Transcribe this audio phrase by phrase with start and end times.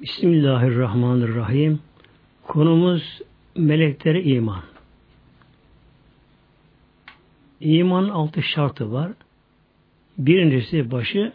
[0.00, 1.80] Bismillahirrahmanirrahim.
[2.42, 3.20] Konumuz
[3.56, 4.62] meleklere iman.
[7.60, 9.12] İman altı şartı var.
[10.18, 11.32] Birincisi başı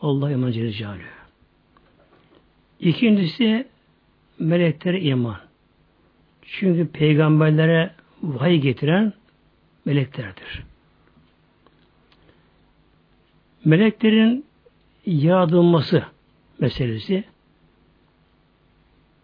[0.00, 1.00] Allah iman Celle
[2.80, 3.68] İkincisi
[4.38, 5.40] meleklere iman.
[6.42, 7.90] Çünkü peygamberlere
[8.22, 9.12] vahiy getiren
[9.84, 10.62] meleklerdir.
[13.64, 14.46] Meleklerin
[15.06, 16.04] yaratılması
[16.58, 17.24] meselesi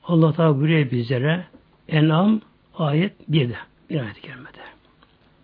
[0.09, 1.45] Allah Teala buyuruyor bizlere
[1.89, 2.41] En'am
[2.79, 3.57] ayet 1'de
[3.91, 4.59] bir ayet gelmedi.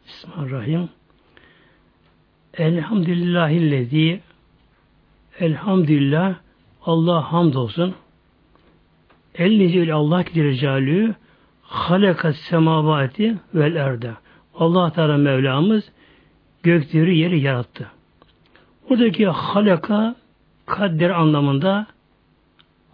[0.07, 0.89] Bismillahirrahmanirrahim.
[2.55, 4.21] Elhamdülillahillezî
[5.41, 6.35] Elhamdülillah
[6.87, 7.95] Allah hamdolsun.
[9.35, 11.15] Ellezî Allah ki
[11.63, 14.13] halekas semavati vel erde.
[14.55, 15.93] Allah Teala Mevlamız
[16.63, 17.91] gökleri yeri yarattı.
[18.89, 20.15] Buradaki halaka
[20.67, 21.87] kadder anlamında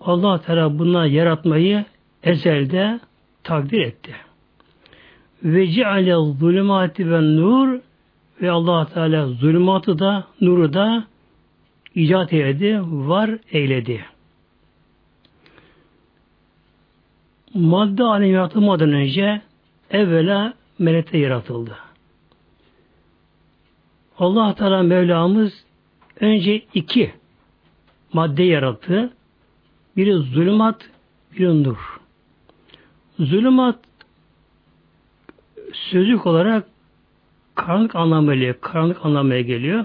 [0.00, 1.84] Allah Teala bunlar yaratmayı
[2.22, 3.00] ezelde
[3.42, 4.14] takdir etti.
[5.44, 7.80] Ve ceale zulümati ve nur
[8.42, 11.04] ve Allah Teala zulümatı da nuru da
[11.94, 14.04] icat eyledi, var eyledi.
[17.54, 19.42] Madde alemi yaratılmadan önce
[19.90, 21.76] evvela melekte yaratıldı.
[24.18, 25.64] Allah Teala Mevlamız
[26.20, 27.12] önce iki
[28.12, 29.12] madde yarattı.
[29.98, 30.90] Biri zulümat,
[31.32, 32.00] biri nur.
[33.18, 33.78] Zulümat
[35.72, 36.66] sözlük olarak
[37.54, 39.84] karanlık anlamıyla karanlık anlamaya geliyor.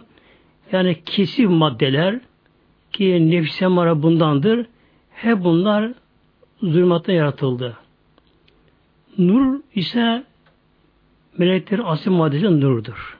[0.71, 2.19] Yani kesif maddeler
[2.91, 4.65] ki nefis emara bundandır.
[5.11, 5.91] Hep bunlar
[6.61, 7.77] zulümatta yaratıldı.
[9.17, 10.23] Nur ise
[11.37, 13.17] melekler asil maddesi nurdur.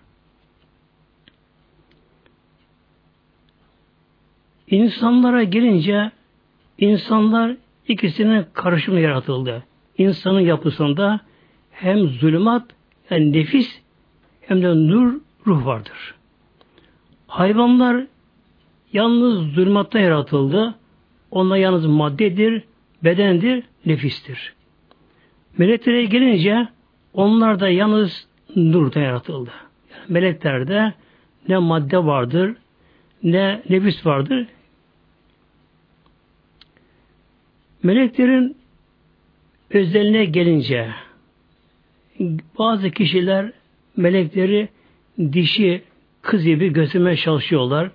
[4.68, 6.12] İnsanlara gelince
[6.78, 7.56] insanlar
[7.88, 9.64] ikisinin karışımı yaratıldı.
[9.98, 11.20] İnsanın yapısında
[11.72, 12.66] hem zulümat
[13.10, 13.82] yani nefis
[14.42, 15.14] hem de nur
[15.48, 16.16] ruh vardır.
[17.28, 18.06] Hayvanlar
[18.94, 20.76] yalnız zulümatta yaratıldı.
[21.32, 22.64] Onlar yalnız maddedir,
[23.04, 24.54] bedendir, nefistir.
[25.58, 26.68] Meleklere gelince
[27.14, 29.52] onlar da yalnız nurda yaratıldı.
[29.92, 30.94] Yani meleklerde
[31.50, 32.56] ne madde vardır,
[33.24, 34.48] ne nefis vardır,
[37.84, 38.58] Meleklerin
[39.70, 40.90] özelliğine gelince
[42.60, 43.52] bazı kişiler
[43.98, 44.70] melekleri
[45.20, 45.84] dişi
[46.22, 47.92] kız gibi göstermeye çalışıyorlar.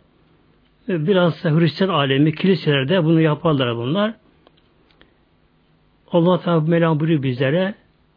[0.88, 4.14] Biraz da Hristiyan alemi, kiliselerde bunu yaparlar bunlar.
[6.12, 7.74] Allah Teala Mevlam buyuruyor bizlere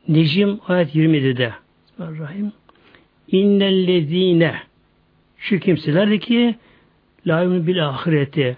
[0.08, 1.54] Necim ayet 27'de
[2.00, 2.52] Rahim.
[3.28, 4.56] İnnellezine
[5.38, 6.56] şu kimseler ki
[7.28, 8.58] la bil ahireti.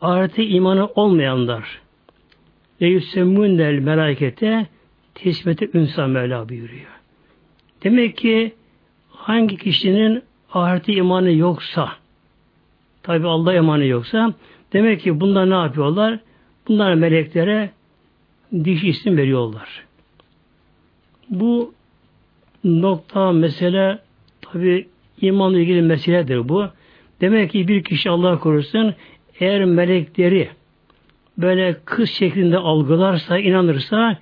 [0.00, 1.85] Ahirete imanı olmayanlar
[2.80, 4.66] ve yüsemmûnnel melakete
[5.14, 7.00] tesbete ünsa Mevla buyuruyor.
[7.84, 8.54] Demek ki
[9.10, 10.22] hangi kişinin
[10.52, 11.92] ahireti imanı yoksa
[13.02, 14.34] tabi Allah imanı yoksa
[14.72, 16.18] demek ki bunlar ne yapıyorlar?
[16.68, 17.70] Bunlar meleklere
[18.64, 19.84] diş isim veriyorlar.
[21.30, 21.74] Bu
[22.64, 23.98] nokta mesele
[24.40, 24.88] tabi
[25.20, 26.66] imanla ilgili meseledir bu.
[27.20, 28.94] Demek ki bir kişi Allah korusun
[29.40, 30.48] eğer melekleri
[31.38, 34.18] böyle kız şeklinde algılarsa, inanırsa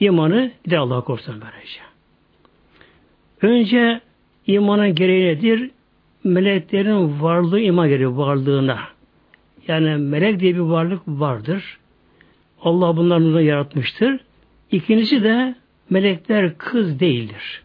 [0.00, 1.80] imanı gider Allah'a korusun böylece.
[3.42, 4.00] Önce
[4.46, 5.70] imanın gereği nedir?
[6.24, 8.78] Meleklerin varlığı iman gereği varlığına.
[9.68, 11.78] Yani melek diye bir varlık vardır.
[12.62, 14.20] Allah bunları yaratmıştır.
[14.70, 15.54] İkincisi de
[15.90, 17.62] melekler kız değildir.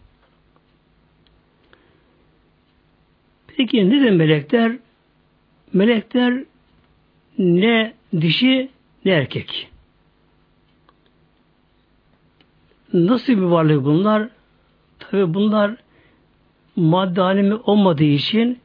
[3.58, 4.72] Peki ne de melekler?
[5.74, 6.44] Melekler
[7.38, 8.70] ne dişi
[9.06, 9.68] ne erkek.
[12.94, 14.30] Nasıl bir varlık bunlar?
[15.00, 15.76] Tabi bunlar
[16.76, 18.60] madde alemi olmadığı için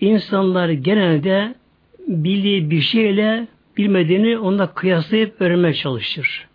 [0.00, 1.54] insanlar genelde
[2.08, 6.48] bildiği bir şeyle bilmediğini onda kıyaslayıp öğrenmeye çalışır.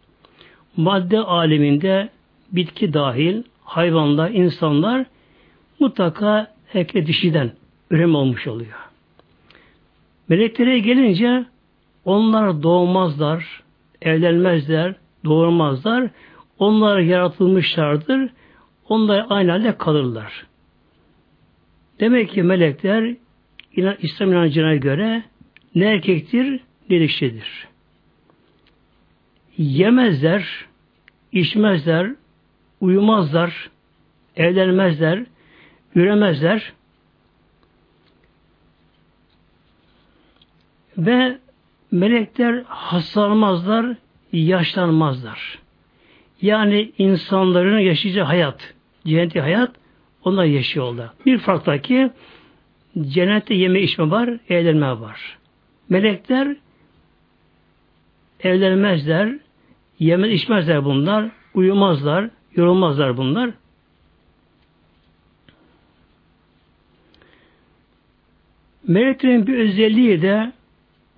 [0.78, 2.10] Madde aleminde
[2.52, 5.06] bitki dahil, hayvanlar, insanlar
[5.80, 7.52] mutlaka erkek dişiden
[7.92, 8.78] ürem olmuş oluyor.
[10.30, 11.46] Meleklere gelince
[12.08, 13.64] onlar doğmazlar,
[14.02, 14.96] evlenmezler,
[15.26, 16.10] doğurmazlar.
[16.60, 18.30] Onlar yaratılmışlardır.
[18.90, 20.46] Onlar aynı halde kalırlar.
[22.00, 23.16] Demek ki melekler
[24.00, 25.24] İslam inancına göre
[25.76, 26.60] ne erkektir
[26.90, 27.68] ne dişidir.
[29.58, 30.66] Yemezler,
[31.32, 32.12] içmezler,
[32.82, 33.70] uyumazlar,
[34.36, 35.24] evlenmezler,
[35.96, 36.74] üremezler
[40.98, 41.40] ve
[41.92, 43.96] melekler hastalanmazlar,
[44.34, 45.60] yaşlanmazlar.
[46.42, 48.74] Yani insanların yaşayacağı hayat,
[49.06, 49.72] cenneti hayat
[50.24, 51.10] onlar yaşıyorlar.
[51.26, 52.12] Bir farklı ki
[53.02, 55.38] cennette yeme içme var, eğlenme var.
[55.90, 56.56] Melekler
[58.40, 59.36] evlenmezler,
[60.00, 63.52] yemez içmezler bunlar, uyumazlar, yorulmazlar bunlar.
[68.88, 70.52] Meleklerin bir özelliği de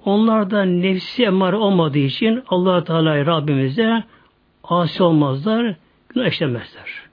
[0.06, 4.04] onlarda nefsi emmare olmadığı için allah Teala Rabbimize
[4.63, 5.75] asi olmazlar,
[6.10, 7.10] günah işlemezler.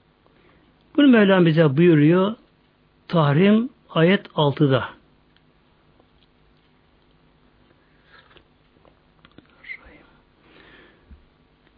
[0.97, 2.35] Bunu Mevlam bize buyuruyor
[3.07, 4.89] Tahrim ayet 6'da.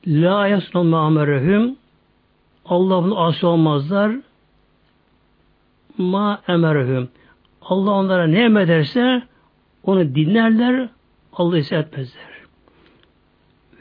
[0.07, 1.75] La yasnul ma'amerehum
[2.65, 4.11] Allah'ın asi olmazlar
[5.97, 7.09] ma emerehum
[7.61, 9.21] Allah onlara ne emrederse
[9.83, 10.89] onu dinlerler
[11.33, 12.23] Allah ise etmezler.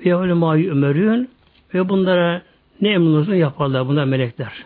[0.04, 1.30] Ve ömerün
[1.74, 2.42] ve bunlara
[2.80, 4.64] ne emrolursa yaparlar bunlar melekler.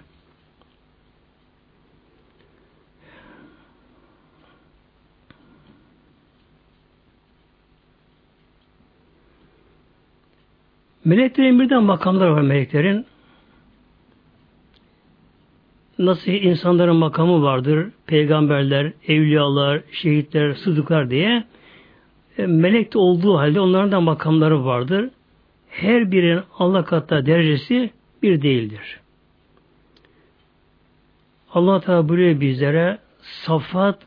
[11.05, 13.07] Meleklerin birden makamları var meleklerin.
[15.99, 21.45] Nasıl insanların makamı vardır, peygamberler, evliyalar, şehitler, sıdıklar diye
[22.39, 25.11] melek de olduğu halde onların da makamları vardır.
[25.69, 27.91] Her birinin Allah katında derecesi
[28.23, 29.01] bir değildir.
[31.55, 33.99] Allah Teala buyuruyor bizlere Safat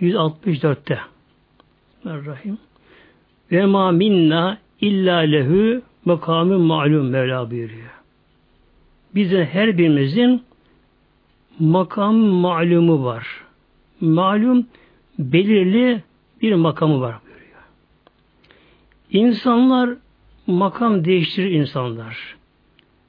[0.00, 0.98] 164'te
[2.06, 2.58] Rahim
[3.52, 7.90] ve ma minna illa lehu makamı malum Mevla buyuruyor.
[9.14, 10.42] Bize her birimizin
[11.58, 13.26] makam malumu var.
[14.00, 14.66] Malum
[15.18, 16.02] belirli
[16.42, 17.62] bir makamı var buyuruyor.
[19.10, 19.90] İnsanlar
[20.46, 22.36] makam değiştirir insanlar.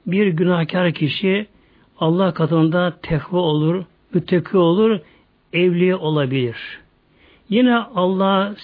[0.06, 1.46] Bir günahkar kişi
[1.98, 3.84] Allah katında tekva olur,
[4.14, 5.00] müttaki olur,
[5.52, 6.80] evliye olabilir.
[7.48, 8.54] Yine Allah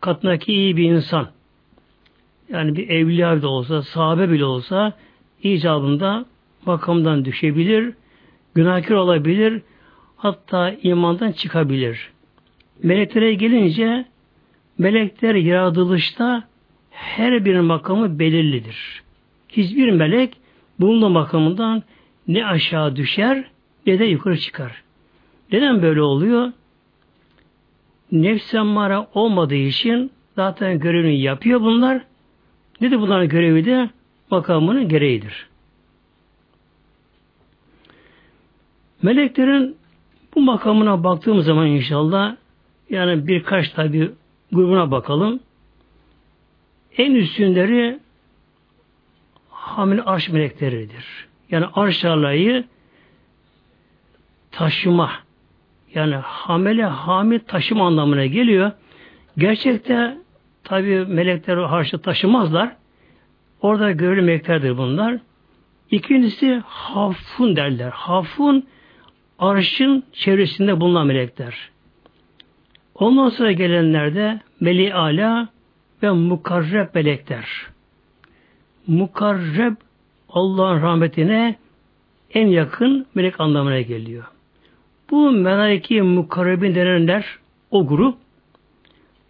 [0.00, 1.28] katındaki iyi bir insan,
[2.52, 4.92] yani bir evliya da olsa, sahabe bile olsa
[5.42, 6.24] icabında
[6.66, 7.94] makamdan düşebilir,
[8.54, 9.62] günahkar olabilir,
[10.16, 12.10] hatta imandan çıkabilir.
[12.82, 14.04] Meleklere gelince
[14.78, 16.44] melekler yaratılışta
[16.90, 19.02] her bir makamı belirlidir.
[19.48, 20.36] Hiçbir melek
[20.80, 21.82] bulunduğu makamından
[22.28, 23.44] ne aşağı düşer
[23.86, 24.82] ne de yukarı çıkar.
[25.52, 26.52] Neden böyle oluyor?
[28.12, 32.04] Nefs emmare olmadığı için zaten görevini yapıyor bunlar.
[32.80, 33.90] Ne de bunların görevi de
[34.30, 35.48] makamının gereğidir.
[39.02, 39.76] Meleklerin
[40.34, 42.36] bu makamına baktığımız zaman inşallah
[42.90, 44.10] yani birkaç tabi
[44.52, 45.40] grubuna bakalım.
[46.96, 47.98] En üstünleri
[49.50, 51.28] hamile arş melekleridir.
[51.50, 52.64] Yani arş alayı
[54.50, 55.10] taşıma
[55.94, 58.72] yani hamile hamil taşıma anlamına geliyor.
[59.38, 60.18] Gerçekte
[60.64, 62.76] tabi melekler harçta taşımazlar.
[63.62, 65.18] Orada görülü meleklerdir bunlar.
[65.90, 67.90] İkincisi hafun derler.
[67.90, 68.66] Hafun
[69.38, 71.70] arşın çevresinde bulunan melekler.
[73.00, 75.48] Ondan sonra gelenler de Meli Ala
[76.02, 77.46] ve mukarreb melekler.
[78.86, 79.76] Mukarreb
[80.28, 81.56] Allah'ın rahmetine
[82.34, 84.24] en yakın melek anlamına geliyor.
[85.10, 87.24] Bu melaiki mukarrebin denenler
[87.70, 88.18] o grup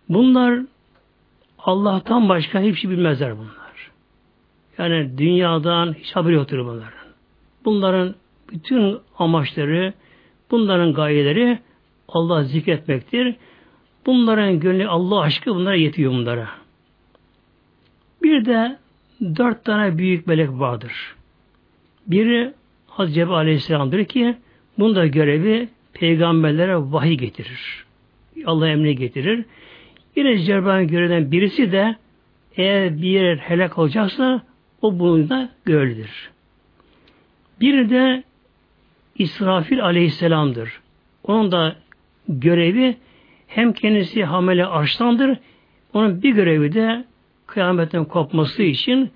[0.09, 0.61] bunlar
[1.59, 3.91] Allah'tan başka hiçbir şey bilmezler bunlar.
[4.79, 7.09] Yani dünyadan hiç haberi yoktur bunların.
[7.65, 8.15] Bunların
[8.53, 9.93] bütün amaçları,
[10.51, 11.59] bunların gayeleri
[12.09, 13.37] Allah zikretmektir.
[14.07, 16.49] Bunların gönlü Allah aşkı bunlara yetiyor bunlara.
[18.23, 18.79] Bir de
[19.21, 20.93] dört tane büyük melek vardır.
[22.07, 22.53] Biri
[22.87, 24.37] Hazreti Cebrail Aleyhisselam'dır ki
[24.79, 27.85] bunda görevi peygamberlere vahiy getirir.
[28.45, 29.45] Allah emri getirir.
[30.17, 31.97] Yine Cebrail'in görevinden birisi de
[32.57, 34.43] eğer bir yer helak olacaksa
[34.83, 36.31] o bunu da görülür.
[37.61, 38.23] Biri de
[39.19, 40.81] İsrafil aleyhisselamdır.
[41.25, 41.77] Onun da
[42.29, 42.97] görevi
[43.49, 45.39] hem kendisi hamile arştandır,
[45.93, 47.05] onun bir görevi de
[47.47, 49.11] kıyametten kopması için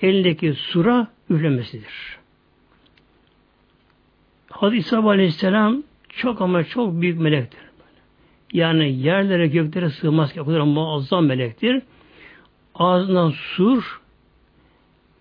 [0.00, 2.18] elindeki sura üflemesidir.
[4.50, 7.60] Hazreti İsa Aleyhisselam çok ama çok büyük melektir.
[8.52, 11.82] Yani yerlere göklere sığmaz ki o kadar muazzam melektir.
[12.74, 14.00] Ağzından sur,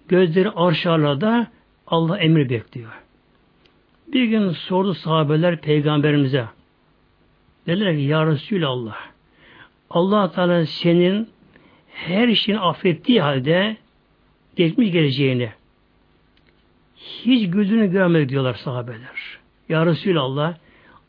[0.08, 1.48] gözleri arşarlarda
[1.88, 2.92] Allah emri bekliyor.
[4.08, 6.46] Bir gün sordu sahabeler peygamberimize.
[7.68, 8.98] Dediler ki Ya Resulallah
[9.90, 11.30] Allah Teala senin
[11.94, 13.78] her şeyin affettiği halde
[14.56, 15.50] geçmiş geleceğini
[16.96, 19.40] hiç güldüğünü görmedik diyorlar sahabeler.
[19.70, 20.56] Ya Resulallah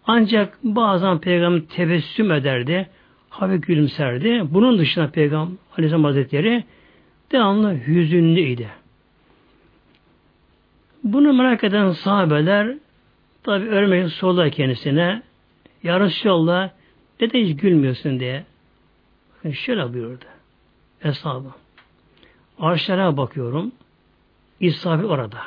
[0.07, 2.89] ancak bazen peygamber tebessüm ederdi,
[3.31, 4.43] hafif gülümserdi.
[4.51, 6.65] Bunun dışında peygamber Aleyhisselam Hazretleri
[7.33, 8.67] devamlı hüzünlüydü.
[11.05, 12.75] Bunu merak eden sahabeler
[13.43, 15.23] tabi örneğin sordular kendisine
[15.83, 16.71] Ya Resulallah
[17.21, 18.45] neden hiç gülmüyorsun diye.
[19.37, 20.25] Bakın şöyle buyurdu.
[21.05, 21.49] Eshabı.
[22.59, 23.73] Arşlara bakıyorum.
[24.61, 25.39] İsrafil orada.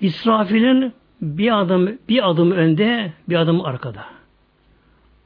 [0.00, 4.04] İsrafil'in bir adım bir adım önde, bir adım arkada.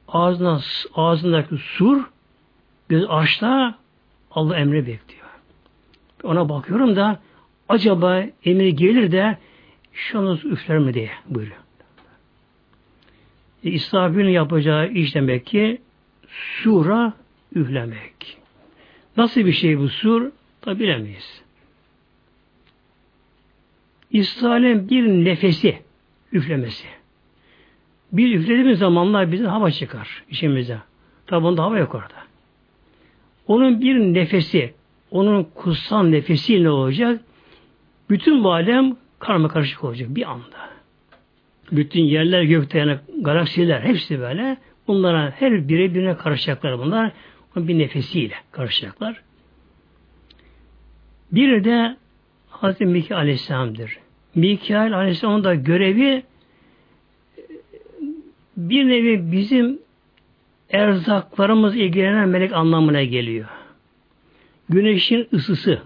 [0.08, 0.60] Ağzına,
[0.94, 2.10] ağzındaki sur
[2.88, 3.74] göz açta
[4.30, 5.26] Allah emri bekliyor.
[6.22, 7.20] Ona bakıyorum da
[7.68, 9.38] acaba emir gelir de
[9.92, 11.59] şu an üfler mi diye buyuruyor.
[13.64, 15.80] E, İsrafil'in yapacağı iş demek ki
[16.28, 17.12] sura
[17.54, 18.38] üflemek.
[19.16, 20.30] Nasıl bir şey bu sur?
[20.60, 21.42] Tabi bilemeyiz.
[24.10, 25.78] İsrail'in bir nefesi
[26.32, 26.86] üflemesi.
[28.12, 30.78] Bir üflediğimiz zamanlar bize hava çıkar işimize.
[31.26, 32.20] Tabi onda hava yok orada.
[33.46, 34.74] Onun bir nefesi,
[35.10, 37.20] onun kutsal nefesi ne olacak?
[38.10, 40.69] Bütün bu alem karma karışık olacak bir anda.
[41.72, 44.56] Bütün yerler, gökte yani galaksiler hepsi böyle.
[44.86, 47.12] Bunlara her biri birine karışacaklar bunlar.
[47.56, 49.22] Bir nefesiyle karışacaklar.
[51.32, 51.96] Bir de
[52.48, 53.98] Hazreti Mikail Aleyhisselam'dır.
[54.34, 56.22] Mikail Aleyhisselam'ın da görevi
[58.56, 59.78] bir nevi bizim
[60.70, 63.48] erzaklarımız ilgilenen melek anlamına geliyor.
[64.68, 65.82] Güneşin ısısı,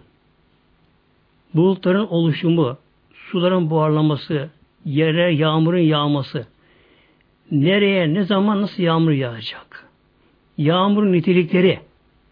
[1.54, 2.78] bulutların oluşumu,
[3.14, 4.50] suların buharlaması,
[4.84, 6.46] yere yağmurun yağması,
[7.50, 9.88] nereye, ne zaman, nasıl yağmur yağacak?
[10.58, 11.80] Yağmurun nitelikleri,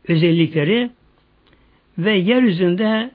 [0.09, 0.91] özellikleri
[1.99, 3.11] ve yeryüzünde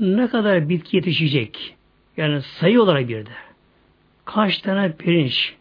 [0.00, 1.74] ne kadar bitki yetişecek?
[2.16, 3.30] Yani sayı olarak bir de.
[4.24, 5.54] Kaç tane pirinç,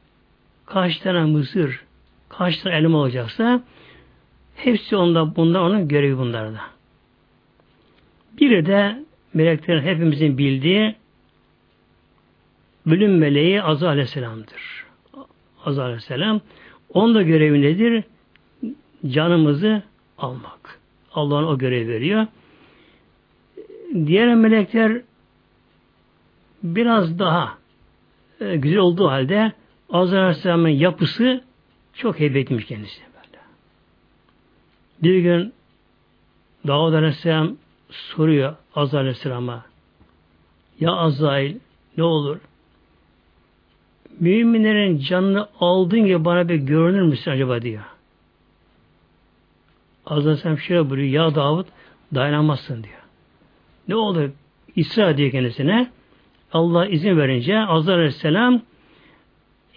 [0.65, 1.81] kaç tane mısır,
[2.29, 3.63] kaç tane elma olacaksa
[4.55, 6.62] hepsi onda, bunlar onun görevi bunlarda.
[8.39, 10.95] Biri de meleklerin hepimizin bildiği
[12.86, 14.86] bölüm meleği Azza Aleyhisselam'dır.
[15.66, 16.42] Azza Aleyhisselam.
[16.90, 18.04] Onun da görevi nedir?
[19.08, 19.84] Canımızı
[20.18, 20.80] almak.
[21.13, 22.28] Allah'ın o görevi veriyor.
[23.94, 25.02] Diğer melekler
[26.63, 27.58] biraz daha
[28.42, 29.52] e, güzel olduğu halde
[29.90, 31.44] Azrail Aleyhisselam'ın yapısı
[31.94, 33.02] çok heybetmiş kendisi.
[33.02, 33.44] Böyle.
[35.04, 35.54] Bir gün
[36.68, 37.58] Davud Aleyhisselam
[37.90, 39.66] soruyor Azrail Aleyhisselam'a
[40.80, 41.60] Ya Azrail
[41.98, 42.40] ne olur
[44.20, 47.84] müminlerin canını aldığın gibi bana bir görünür müsün acaba diyor.
[50.05, 51.65] Azrail Aleyhisselam şöyle buyuruyor Ya Davud
[52.15, 53.03] dayanamazsın diyor.
[53.88, 54.29] Ne olur
[54.75, 55.91] İsra diyor kendisine
[56.53, 58.62] Allah izin verince Azrail Aleyhisselam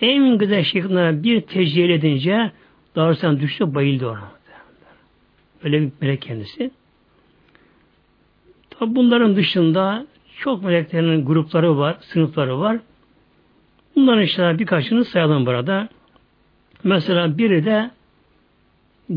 [0.00, 2.50] en güzel şekilde bir tecelli edince
[2.96, 4.30] Darüsselam düştü bayıldı ona.
[5.64, 6.70] Öyle bir melek kendisi.
[8.70, 10.06] Tabi bunların dışında
[10.38, 12.78] çok meleklerin grupları var, sınıfları var.
[13.96, 15.88] Bunların işte birkaçını sayalım burada.
[16.84, 17.90] Mesela biri de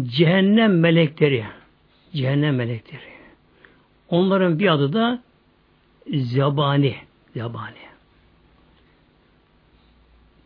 [0.04, 1.46] cehennem melekleri.
[2.14, 3.02] Cehennem melekleri.
[4.10, 5.24] Onların bir adı da
[6.14, 6.96] zabani.
[7.36, 7.90] Zabani.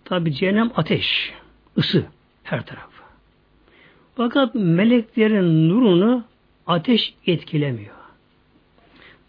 [0.06, 1.34] Tabi cehennem ateş,
[1.78, 2.06] ısı
[2.44, 2.90] her taraf.
[4.16, 6.24] Fakat meleklerin nurunu
[6.68, 7.96] ateş etkilemiyor.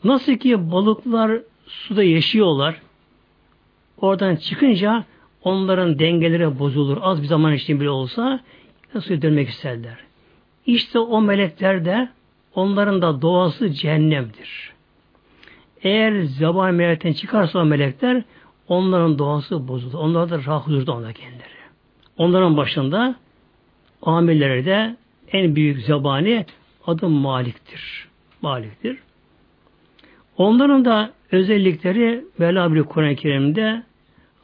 [0.05, 2.81] Nasıl ki balıklar suda yaşıyorlar,
[4.05, 5.05] oradan çıkınca
[5.43, 6.99] onların dengeleri bozulur.
[7.01, 8.41] Az bir zaman için bile olsa
[8.95, 9.97] nasıl dönmek isterler.
[10.67, 12.09] İşte o melekler de
[12.55, 14.73] onların da doğası cehennemdir.
[15.83, 18.23] Eğer zaban melekten çıkarsa o melekler
[18.69, 19.95] onların doğası bozulur.
[19.95, 21.55] Onlar da rahat huzurda onlar kendileri.
[22.17, 23.15] Onların başında
[24.03, 24.97] amirleri de
[25.33, 26.47] en büyük zabani
[26.87, 28.09] adı Malik'tir.
[28.43, 28.99] Malik'tir.
[30.37, 33.83] Onların da özellikleri bir Kur'an-ı Kerim'de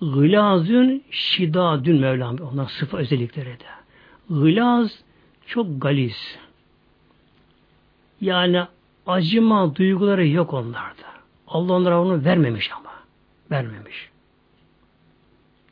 [0.00, 2.36] gılazün şidadün Mevlam.
[2.38, 3.64] Onların sıfı özellikleri de.
[4.30, 5.02] Gılaz
[5.46, 6.38] çok galiz.
[8.20, 8.62] Yani
[9.06, 11.10] acıma duyguları yok onlarda.
[11.48, 12.90] Allah onlara onu vermemiş ama.
[13.50, 14.10] Vermemiş.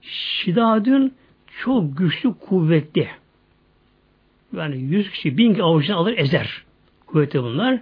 [0.02, 1.14] Şidadün
[1.58, 3.08] çok güçlü, kuvvetli.
[4.56, 6.64] Yani yüz kişi, bin kişi avucuna alır, ezer.
[7.06, 7.80] Kuvvetli bunlar.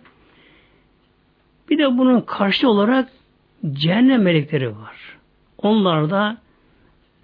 [1.71, 3.09] Bir de bunun karşı olarak
[3.73, 5.16] cehennem melekleri var.
[5.59, 6.37] Onlar da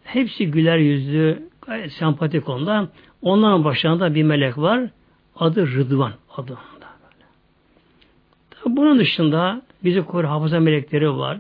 [0.04, 2.86] hepsi güler yüzlü, gayet sempatik onlar.
[3.22, 4.90] Onların başlarında bir melek var.
[5.36, 6.12] Adı Rıdvan.
[6.36, 6.86] Adı onda.
[8.66, 11.38] Bunun dışında bizi koru hafıza melekleri var.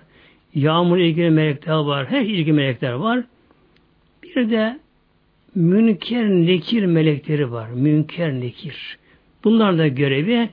[0.54, 2.06] Yağmur ilgili melekler var.
[2.10, 3.24] Her ilgili melekler var.
[4.22, 4.80] Bir de
[5.54, 7.68] münker nekir melekleri var.
[7.68, 8.98] Münker nekir.
[9.44, 10.50] Bunların da görevi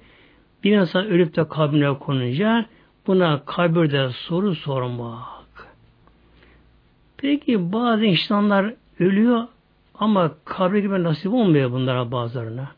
[0.63, 2.65] bir insan ölüp de kabrine konunca
[3.07, 5.38] buna kabirde soru sormak.
[7.21, 9.43] Peki bazı insanlar ölüyor
[9.95, 12.71] ama kabir gibi nasip olmuyor bunlara bazılarına.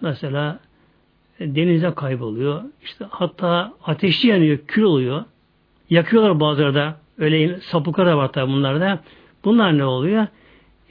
[0.00, 0.58] Mesela
[1.40, 2.62] e, denize kayboluyor.
[2.84, 5.24] İşte hatta ateşli yanıyor, kül oluyor.
[5.90, 6.96] Yakıyorlar bazıları da.
[7.18, 8.98] Öyle sapıklar da var tabi bunlarda.
[9.44, 10.26] Bunlar ne oluyor?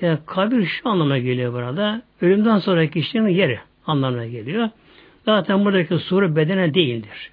[0.02, 2.02] Yani kabir şu anlamına geliyor burada.
[2.22, 4.70] Ölümden sonraki kişinin yeri anlamına geliyor.
[5.26, 7.32] Zaten buradaki soru bedene değildir.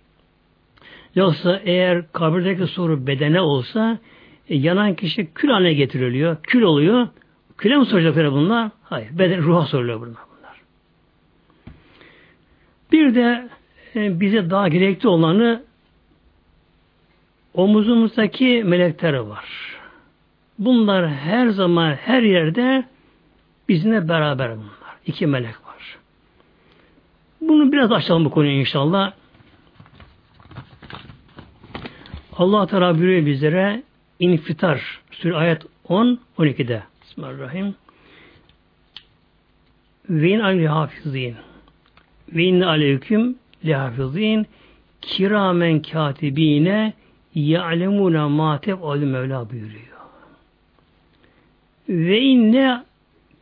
[1.14, 3.98] Yoksa eğer kabirdeki soru bedene olsa
[4.48, 6.36] e, yanan kişi kül haline getiriliyor.
[6.42, 7.08] Kül oluyor.
[7.58, 8.70] Küle mi soracaklar bunlar?
[8.82, 9.18] Hayır.
[9.18, 10.22] Beden, ruha soruluyor bunlar.
[10.38, 10.60] bunlar.
[12.92, 13.48] Bir de
[13.96, 15.62] e, bize daha gerekli olanı
[17.54, 19.44] omuzumuzdaki melekler var.
[20.58, 22.84] Bunlar her zaman her yerde
[23.68, 24.96] bizimle beraber bunlar.
[25.06, 25.98] İki melek var.
[27.40, 29.12] Bunu biraz açalım bu konuyu inşallah.
[32.36, 33.82] Allah Teala buyuruyor bizlere
[34.20, 36.82] İnfitar Sure ayet 10 12'de.
[37.02, 37.74] Bismillahirrahmanirrahim.
[40.10, 41.34] Ve in aleyhi hafizin.
[42.28, 44.46] Ve inne aleyküm lehafizin
[45.00, 46.92] kiramen katibine
[47.34, 49.98] ya'lemune ma tef'alü Mevla buyuruyor.
[51.88, 52.84] Ve inne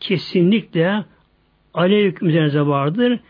[0.00, 1.04] kesinlikle
[1.74, 3.20] aleyküm üzerinize vardır.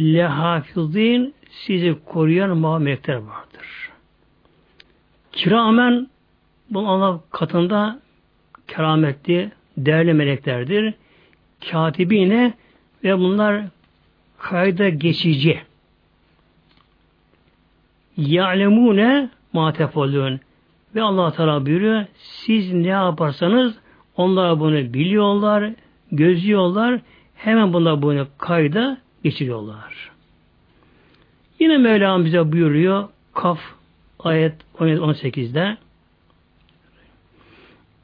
[0.00, 3.90] Lehafizin sizi koruyan melekler vardır.
[5.32, 6.08] Kiramen
[6.72, 8.00] bu Allah katında
[8.68, 10.94] kerametli, değerli meleklerdir.
[11.70, 12.52] Katibine
[13.04, 13.62] ve bunlar
[14.38, 15.60] kayda geçici.
[18.16, 20.40] Ya'lemune ma tefalun.
[20.94, 23.74] Ve Allah Teala buyuruyor, siz ne yaparsanız
[24.16, 25.72] onlar bunu biliyorlar,
[26.12, 27.00] gözlüyorlar,
[27.34, 30.10] hemen bunlar bunu kayda geçiriyorlar.
[31.58, 33.60] Yine Mevlam bize buyuruyor, Kaf
[34.18, 35.76] ayet 17-18'de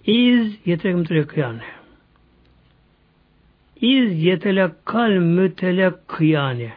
[0.09, 1.63] İz yetekim kıyane.
[3.81, 6.73] İz yetelekkal mütelekkıyane.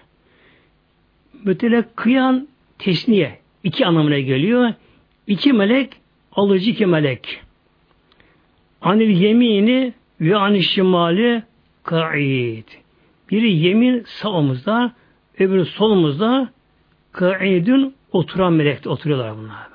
[1.43, 2.47] Mütelekkiyan
[2.79, 3.39] teşniye.
[3.63, 4.73] iki anlamına geliyor.
[5.27, 5.93] İki melek,
[6.31, 7.41] alıcı iki melek.
[8.81, 11.43] Anil yemini ve anil şimali
[11.83, 12.67] ka'id.
[13.31, 14.93] Biri yemin sağımızda,
[15.39, 16.49] öbürü solumuzda
[17.11, 19.70] ka'idün oturan melek oturuyorlar bunlar.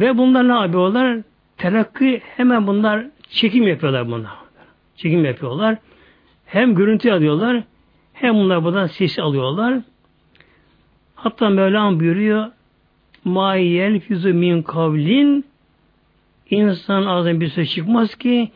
[0.00, 1.18] Ve bunlar ne yapıyorlar?
[1.56, 4.32] Terakki hemen bunlar çekim yapıyorlar bunlar.
[4.96, 5.78] Çekim yapıyorlar.
[6.46, 7.62] Hem görüntü alıyorlar
[8.12, 9.78] hem bunlar buradan ses alıyorlar.
[11.14, 12.46] Hatta Mevlam buyuruyor
[13.24, 15.44] Ma yelfizu min kavlin
[16.50, 18.50] insan ağzından bir söz çıkmaz ki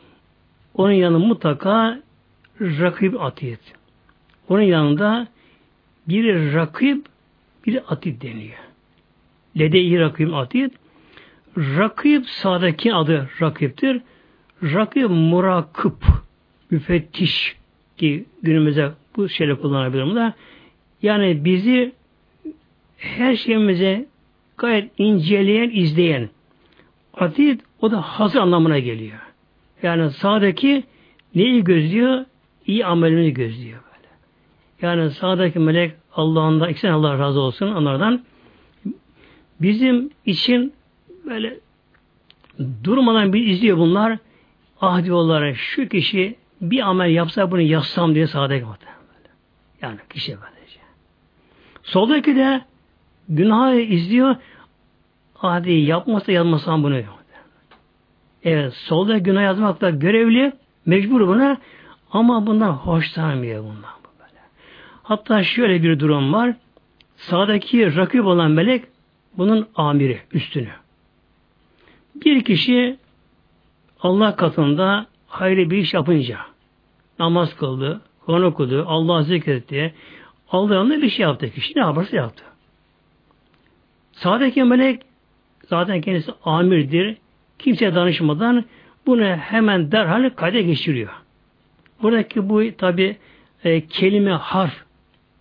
[0.74, 2.00] onun yanında mutlaka
[2.60, 3.60] rakip atiyet.
[4.48, 5.26] Onun yanında
[6.08, 7.06] bir rakip
[7.66, 8.58] bir atid deniyor.
[9.58, 10.70] Lede-i rakip atid
[11.58, 14.00] Rakip sağdaki adı rakiptir.
[14.62, 16.04] Rakip murakıp,
[16.70, 17.56] müfettiş
[17.96, 20.32] ki günümüzde bu şeyle kullanabilirim bunlar.
[21.02, 21.92] Yani bizi
[22.96, 24.06] her şeyimize
[24.58, 26.28] gayet inceleyen, izleyen.
[27.14, 29.18] Atid o da hazır anlamına geliyor.
[29.82, 30.84] Yani sağdaki
[31.34, 32.24] neyi gözlüyor?
[32.66, 34.08] İyi amelini gözlüyor böyle.
[34.82, 38.24] Yani sağdaki melek Allah'ın da ikisi Allah razı olsun onlardan.
[39.60, 40.72] Bizim için
[41.26, 41.60] böyle
[42.84, 44.18] durmadan bir izliyor bunlar.
[44.80, 49.30] Ah diyorlar şu kişi bir amel yapsa bunu yazsam diye sağdaki böyle.
[49.82, 50.80] Yani kişi böylece.
[51.82, 52.64] Soldaki de
[53.28, 54.36] günahı izliyor.
[55.34, 57.00] Hadi yapmasa yazmasam bunu.
[58.44, 60.52] Evet, solda günah yazmakta görevli,
[60.86, 61.58] mecbur buna
[62.10, 63.94] ama bundan hoşlanmıyor bundan.
[64.18, 64.40] Böyle.
[65.02, 66.54] Hatta şöyle bir durum var.
[67.16, 68.84] Sağdaki rakip olan melek
[69.36, 70.68] bunun amiri, üstünü.
[72.14, 72.96] Bir kişi
[74.00, 76.38] Allah katında hayırlı bir iş yapınca
[77.18, 79.94] namaz kıldı, Kur'an okudu, Allah zikretti,
[80.50, 81.76] Allah yanında bir şey yaptı kişi.
[81.76, 82.44] Ne yaparsa yaptı.
[84.12, 85.02] Sağdaki melek
[85.68, 87.16] zaten kendisi amirdir.
[87.58, 88.64] Kimseye danışmadan
[89.06, 91.10] bunu hemen derhal kayda geçiriyor.
[92.02, 93.16] Buradaki bu tabi
[93.64, 94.84] e, kelime harf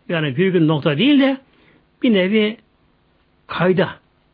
[0.10, 1.38] yani virgül nokta değil de
[2.04, 2.58] bir nevi
[3.48, 3.90] kayda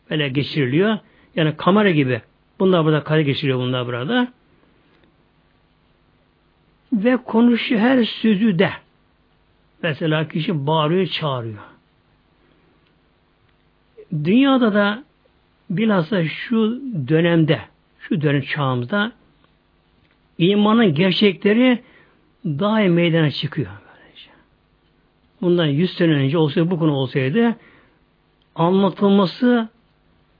[0.10, 0.98] böyle geçiriliyor.
[1.36, 2.22] Yani kamera gibi
[2.60, 4.28] Bunlar burada kale geçiriyor bunlar burada.
[6.94, 8.72] Ve konuşu her sözü de
[9.84, 11.64] Mesela kişi bağırıyor, çağırıyor.
[14.24, 15.04] Dünyada da
[15.70, 17.62] bilhassa şu dönemde,
[18.00, 19.12] şu dönem çağımızda
[20.38, 21.84] imanın gerçekleri
[22.46, 23.68] daha meydana çıkıyor.
[23.68, 24.30] Böylece.
[25.42, 27.56] Bundan yüz sene önce olsaydı, bu konu olsaydı
[28.56, 29.70] anlatılması,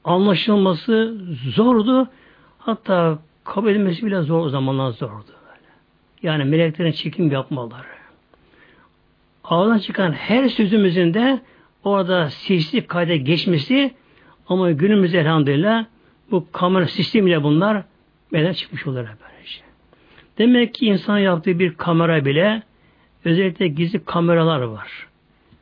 [0.04, 1.18] anlaşılması
[1.56, 2.10] zordu.
[2.58, 5.32] Hatta kabul edilmesi bile zor o zamanlar zordu.
[5.46, 5.68] Böyle.
[6.24, 8.00] Yani meleklerin çekim yapmaları.
[9.44, 11.42] Ağzından çıkan her sözümüzün de
[11.84, 13.92] orada sesli kayda geçmesi
[14.50, 15.86] ama günümüzde elhamdülillah
[16.32, 17.84] bu kamera sistemiyle bunlar
[18.32, 19.62] meydana çıkmış olur böylece.
[20.38, 22.64] Demek ki insan yaptığı bir kamera bile
[23.26, 25.08] özellikle gizli kameralar var.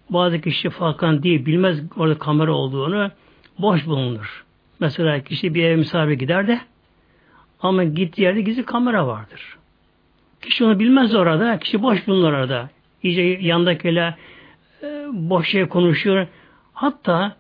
[0.10, 3.12] Bazı kişi fakan değil, bilmez orada kamera olduğunu
[3.60, 4.46] boş bulunur.
[4.80, 6.60] Mesela kişi bir ev misafir gider de
[7.60, 9.58] ama gittiği yerde gizli kamera vardır.
[10.41, 12.70] Kişi onu bilmez orada, kişi boş bulunur orada.
[13.04, 14.15] İyice yandakiyle
[14.84, 16.28] e, boş şey konuşuyor.
[16.74, 17.36] Hatta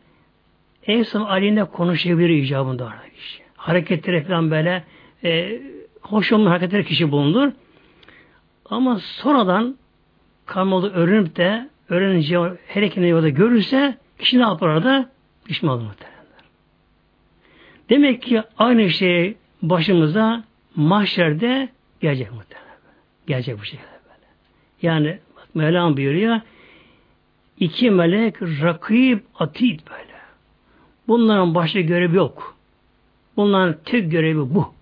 [0.87, 3.43] ev aleyhinde konuşabilir icabında orada kişi.
[3.55, 4.83] Hareketleri falan böyle
[5.23, 5.61] e,
[6.01, 7.51] hoş olmayan hareketleri kişi bulunur.
[8.65, 9.77] Ama sonradan
[10.45, 15.09] kamuoyu öğrenip de öğrenince her ikini yolda görürse kişi ne yapar orada?
[15.47, 15.91] Pişman olur.
[17.89, 20.43] Demek ki aynı şey başımıza
[20.75, 21.69] mahşerde
[22.01, 22.67] gelecek muhtemelen.
[23.27, 24.25] Gelecek bu şekilde böyle.
[24.81, 26.41] Yani bak Mevlam buyuruyor
[27.59, 30.17] iki melek rakip atid böyle.
[31.07, 32.57] Bunların başka görevi yok.
[33.37, 34.73] Bunların tek görevi bu.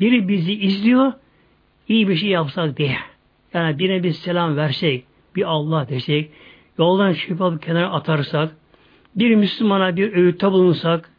[0.00, 1.12] Biri bizi izliyor,
[1.88, 2.96] iyi bir şey yapsak diye.
[3.54, 5.04] Yani birine bir selam versek,
[5.36, 6.30] bir Allah desek,
[6.78, 8.56] yoldan çıkıp alıp kenara atarsak,
[9.16, 11.10] bir Müslümana bir öğütte bulunsak,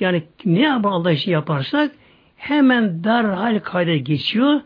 [0.00, 1.92] yani ne yapar Allah için yaparsak,
[2.36, 4.60] hemen derhal kayda geçiyor,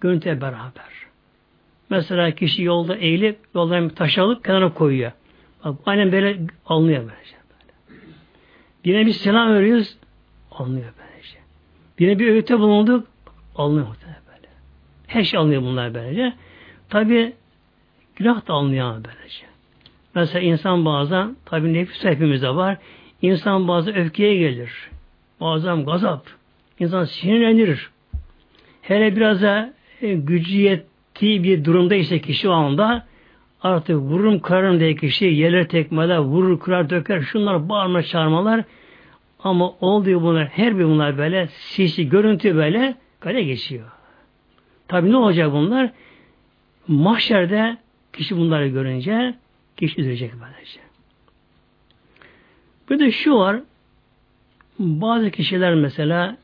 [0.00, 0.94] görüntüye beraber.
[1.90, 5.12] Mesela kişi yolda eğilip, yoldan bir taş alıp kenara koyuyor.
[5.64, 7.36] Bak, aynen böyle alınıyor böylece.
[7.50, 7.72] Böyle.
[8.84, 9.96] Birine bir selam veriyoruz,
[10.50, 11.38] alınıyor böylece.
[11.98, 13.06] Birine bir öğütte bulunduk,
[13.56, 14.48] alınıyor böyle.
[15.06, 16.32] Her şey alınıyor bunlar böylece.
[16.88, 17.32] Tabi
[18.16, 19.46] Günah da alınıyor böylece.
[20.14, 22.78] Mesela insan bazen, tabi nefis hepimizde var,
[23.22, 24.90] insan bazı öfkeye gelir.
[25.40, 26.26] Bazen gazap.
[26.80, 27.90] İnsan sinirlenir.
[28.82, 33.06] Hele biraz da e, gücü yettiği bir durumda ise kişi o anda
[33.62, 38.64] artık vururum kararım diye kişi yerler tekmeler, vurur, kırar, döker, şunlar bağırma, çağırmalar
[39.38, 43.86] ama oluyor bunlar, her bir bunlar böyle sisi, görüntü böyle kale geçiyor.
[44.88, 45.90] Tabi ne olacak bunlar?
[46.88, 47.76] Mahşerde
[48.14, 49.34] Kişi bunları görünce
[49.76, 50.80] kişi üzülecek böylece.
[52.90, 53.60] Bir de şu var
[54.78, 56.36] bazı kişiler mesela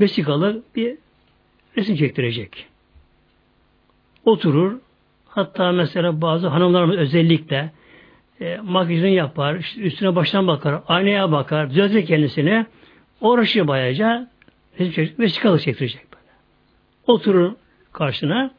[0.00, 0.96] vesikalı bir
[1.76, 2.66] resim çektirecek.
[4.24, 4.78] Oturur
[5.26, 7.72] hatta mesela bazı hanımlarımız özellikle
[8.40, 12.66] e, makyajını yapar, üstüne baştan bakar, aynaya bakar, düzeltir kendisini.
[13.20, 14.30] Uğraşıyor bayaca
[14.72, 16.32] resim çektirecek, vesikalı çektirecek böyle.
[17.06, 17.52] Oturur
[17.92, 18.50] karşına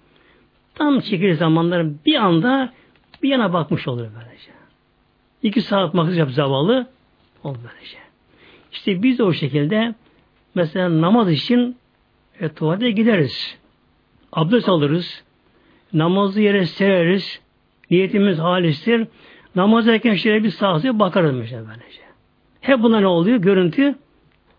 [0.76, 2.74] Tam çekili zamanların bir anda
[3.24, 4.52] bir yana bakmış olur böylece.
[5.44, 6.88] İki saat maksız yap zavallı
[7.44, 7.98] olur böylece.
[8.72, 9.96] İşte biz de o şekilde
[10.56, 11.78] mesela namaz için
[12.40, 13.58] e, tuvalete gideriz.
[14.32, 15.24] Abdest alırız.
[15.94, 17.42] Namazı yere sereriz.
[17.92, 19.08] Niyetimiz halistir.
[19.56, 22.02] Namaz erken şöyle bir sağa bakarız mesela böylece.
[22.62, 23.38] Hep buna ne oluyor?
[23.38, 23.96] Görüntü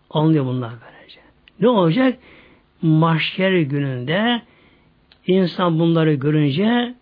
[0.09, 1.19] alınıyor bunlar böylece.
[1.59, 2.19] Ne olacak?
[2.81, 4.41] Mahşer gününde
[5.27, 6.95] İnsan bunları görünce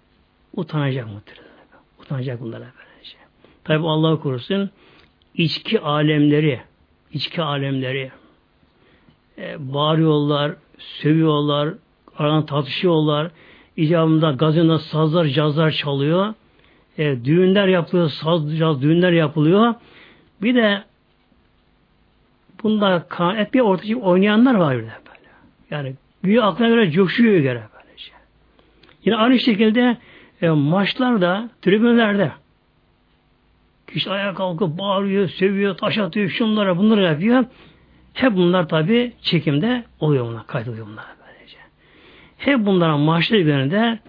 [0.56, 1.43] utanacak muhtemelen.
[2.04, 3.18] Utanacak bunlara böylece.
[3.64, 4.70] Tabi Allah korusun
[5.36, 6.62] içki alemleri
[7.14, 8.12] içki alemleri
[9.38, 11.74] e, bağırıyorlar, sövüyorlar,
[12.18, 13.32] aradan tartışıyorlar.
[13.78, 16.34] İcabında gazında sazlar, cazlar çalıyor.
[16.98, 19.74] E, düğünler yapılıyor, saz, caz düğünler yapılıyor.
[20.42, 20.84] Bir de
[22.64, 24.94] bunda hep bir ortaya oynayanlar var böyle.
[25.72, 27.64] Yani büyü aklına göre coşuyor göre.
[29.06, 29.98] Yine aynı şekilde
[30.44, 32.32] e, maçlarda, tribünlerde
[33.94, 37.46] kişi ayağa kalkıp bağırıyor, seviyor, taş atıyor, şunlara bunları yapıyor.
[38.14, 41.58] Hep bunlar tabi çekimde oluyor bunlar, kaydoluyor bunlar böylece.
[42.38, 44.00] Hep bunların maçları üzerinde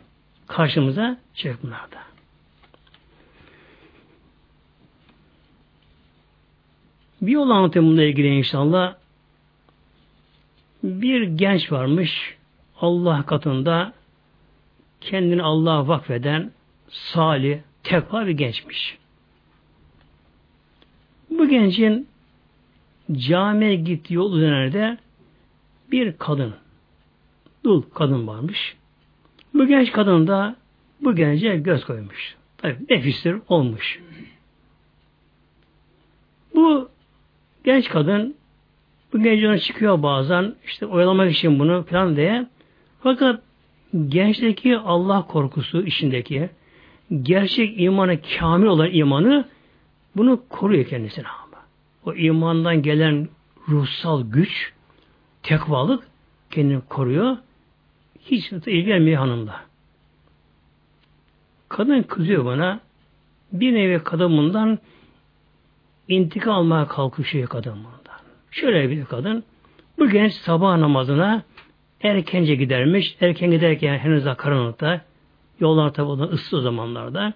[0.47, 1.99] karşımıza çıkıyor bunlar da.
[7.23, 8.94] Bir yol anlatayım bununla ilgili inşallah.
[10.83, 12.37] Bir genç varmış
[12.81, 13.92] Allah katında
[15.05, 16.53] kendini Allah'a vakfeden
[16.88, 18.99] salih, tekva bir gençmiş.
[21.31, 22.09] Bu gencin
[23.12, 24.99] camiye gittiği yol üzerinde
[25.90, 26.55] bir kadın,
[27.64, 28.77] dul kadın varmış.
[29.55, 30.57] Bu genç kadın da
[31.01, 32.37] bu gence göz koymuş.
[32.59, 34.01] Tabi nefistir olmuş.
[36.55, 36.88] Bu
[37.64, 38.37] genç kadın
[39.12, 42.47] bu genç çıkıyor bazen işte oyalamak için bunu falan diye.
[43.03, 43.43] Fakat
[44.09, 46.51] gençteki Allah korkusu içindeki
[47.23, 49.49] gerçek imanı, kamil olan imanı
[50.17, 51.63] bunu koruyor kendisine ama.
[52.07, 53.29] O imandan gelen
[53.69, 54.73] ruhsal güç,
[55.43, 56.05] tekvalık
[56.51, 57.37] kendini koruyor.
[58.21, 59.61] Hiç ilgilenmiyor hanımla.
[61.69, 62.81] Kadın kızıyor bana.
[63.53, 64.79] Bir nevi kadın bundan
[66.09, 68.21] intikam almaya kalkışıyor kadın bundan.
[68.51, 69.45] Şöyle bir kadın.
[69.99, 71.43] Bu genç sabah namazına
[72.05, 73.17] erkence gidermiş.
[73.21, 75.01] Erken giderken henüz daha karanlıkta.
[75.61, 77.33] Yollar tabi ıssız zamanlarda.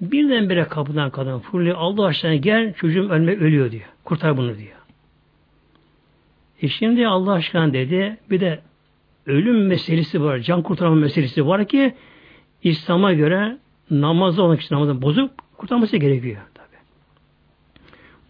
[0.00, 1.76] Birdenbire kapıdan kadın fırlıyor.
[1.78, 3.88] Allah aşkına gel çocuğum ölme ölüyor diyor.
[4.04, 4.78] Kurtar bunu diyor.
[6.62, 8.60] E şimdi Allah aşkına dedi bir de
[9.26, 10.38] ölüm meselesi var.
[10.38, 11.94] Can kurtarma meselesi var ki
[12.62, 13.58] İslam'a göre
[13.90, 16.42] namazda olan kişi namazını bozup kurtarması gerekiyor.
[16.54, 16.76] Tabi.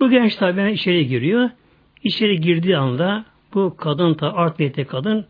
[0.01, 1.51] Bu genç tabi içeri giriyor.
[2.05, 5.27] İçeri girdiği anda bu kadın ta art kadın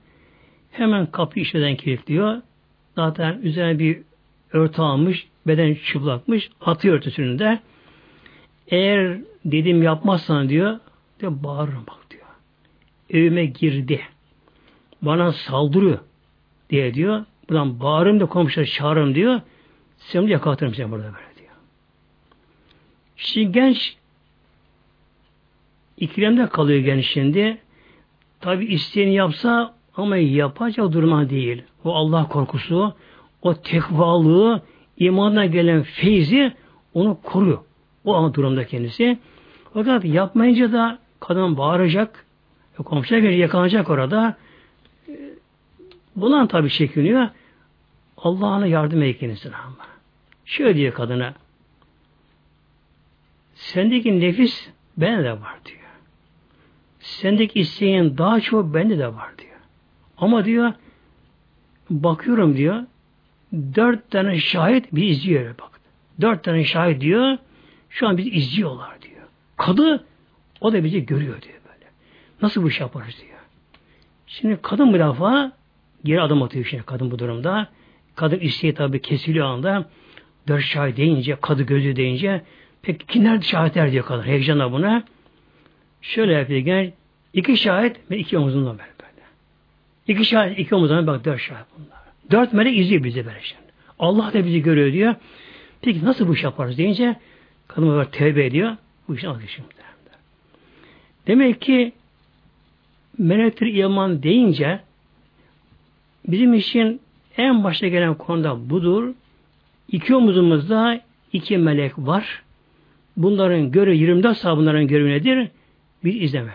[0.78, 2.42] hemen kapıyı içeriden kilitliyor.
[2.94, 4.02] Zaten üzerine bir
[4.52, 7.60] örtü almış, beden çıplakmış, atıyor örtüsünü de.
[8.68, 10.78] Eğer dedim yapmazsan diyor,
[11.20, 12.26] diyor bağırırım bak diyor.
[13.10, 14.00] Evime girdi.
[15.02, 15.98] Bana saldırıyor
[16.70, 17.24] diye diyor.
[17.48, 19.40] Buradan bağırırım da komşuları çağırırım diyor.
[19.98, 21.52] Seni yakalatırım seni burada böyle diyor.
[23.16, 23.96] Şimdi genç
[25.96, 27.58] ikilemde kalıyor genç şimdi.
[28.40, 31.62] Tabi isteyeni yapsa ama yapacak duruma değil.
[31.84, 32.94] O Allah korkusu,
[33.42, 34.62] o tekvalığı,
[34.96, 36.52] imanına gelen feyzi
[36.94, 37.58] onu koruyor.
[38.04, 39.18] O an durumda kendisi.
[39.74, 42.26] Fakat yapmayınca da kadın bağıracak,
[42.84, 44.36] komşuya gelince yakalanacak orada.
[45.08, 45.12] E,
[46.16, 47.28] Bulan tabi çekiniyor.
[48.16, 49.86] Allah'ına yardım kendisine ama.
[50.44, 51.34] Şöyle diyor kadına.
[53.54, 55.78] Sendeki nefis bende de var diyor.
[57.00, 59.47] Sendeki isteğin daha çok bende de var diyor.
[60.20, 60.72] Ama diyor
[61.90, 62.82] bakıyorum diyor
[63.52, 65.80] dört tane şahit bir izliyor bak.
[66.20, 67.38] Dört tane şahit diyor
[67.90, 69.26] şu an bizi izliyorlar diyor.
[69.56, 70.04] Kadı
[70.60, 71.90] o da bizi görüyor diyor böyle.
[72.42, 73.38] Nasıl bu iş yaparız diyor.
[74.26, 75.52] Şimdi kadın bir defa
[76.04, 77.68] geri adım atıyor şimdi kadın bu durumda.
[78.14, 79.88] Kadın isteği tabi kesiliyor anda.
[80.48, 82.42] Dört şahit deyince, kadı gözü deyince
[82.82, 84.22] peki kimler şahitler diyor kadın.
[84.22, 85.04] Heyecanla buna.
[86.02, 86.92] Şöyle yapıyor genç.
[87.32, 88.97] İki şahit ve iki omuzundan böyle.
[90.08, 91.98] İki şahit, iki omuzundan bak dört şahit bunlar.
[92.30, 93.62] Dört melek izliyor bizi böyle şimdi.
[93.98, 95.14] Allah da bizi görüyor diyor.
[95.82, 97.16] Peki nasıl bu iş yaparız deyince
[97.68, 98.76] kadın böyle tevbe ediyor.
[99.08, 99.68] Bu işin alışıyor.
[101.26, 101.92] Demek ki
[103.18, 104.80] melektir iman deyince
[106.28, 107.00] bizim için
[107.36, 109.14] en başta gelen konuda budur.
[109.88, 111.00] İki omuzumuzda
[111.32, 112.42] iki melek var.
[113.16, 115.50] Bunların görevi 24 saat bunların görevi nedir?
[116.04, 116.54] Bir izlemek.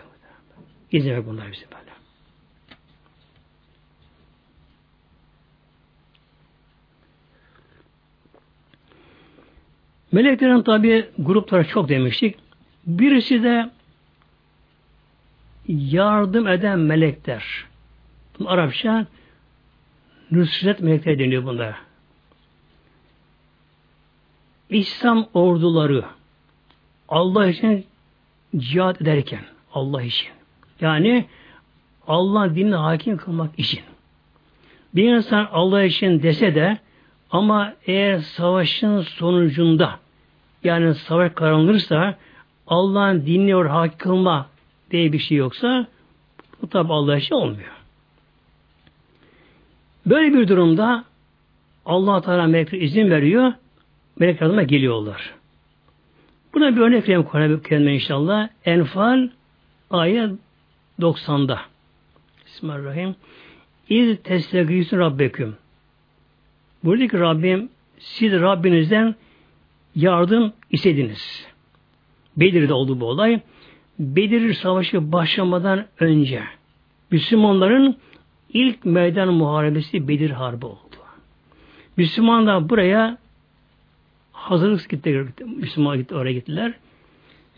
[0.92, 1.84] İzlemek bunlar bizi böyle.
[10.14, 12.36] Meleklerin tabi grupları çok demiştik.
[12.88, 13.70] Birisi de
[15.68, 17.66] yardım eden melekler.
[18.46, 19.06] Arapça
[20.32, 21.76] Nusret melekleri deniyor bunlar.
[24.70, 26.06] İslam orduları
[27.10, 27.86] Allah için
[28.58, 30.32] cihat ederken Allah için
[30.82, 31.26] yani
[32.08, 33.82] Allah dinine hakim kılmak için
[34.96, 36.78] bir insan Allah için dese de
[37.32, 40.00] ama eğer savaşın sonucunda
[40.64, 42.18] yani savaş karanırsa
[42.68, 44.50] Allah'ın dinine hakim kılma
[44.92, 45.88] diye bir şey yoksa
[46.62, 47.72] bu tabi Allah için olmuyor.
[50.06, 51.04] Böyle bir durumda
[51.86, 53.54] Allah Teala melekler izin veriyor.
[54.20, 55.34] Melekler adına geliyorlar.
[56.54, 58.50] Buna bir örnek vereyim Kur'an-ı inşallah.
[58.66, 59.30] Enfal
[59.90, 60.32] ayet
[61.00, 61.60] 90'da.
[62.46, 63.16] Bismillahirrahmanirrahim.
[63.90, 65.56] İz testegîsün rabbeküm.
[66.84, 69.16] Buradaki Rabbim siz Rabbinizden
[69.96, 71.48] yardım istediniz.
[72.38, 73.40] Bedir'de oldu bu olay.
[74.00, 76.44] Bedir Savaşı başlamadan önce
[77.12, 77.98] Müslümanların
[78.50, 80.96] ilk meydan muharebesi Bedir Harbi oldu.
[81.98, 83.18] Müslümanlar buraya
[84.32, 86.74] hazırlık gitti, Müslüman gitti, oraya gittiler.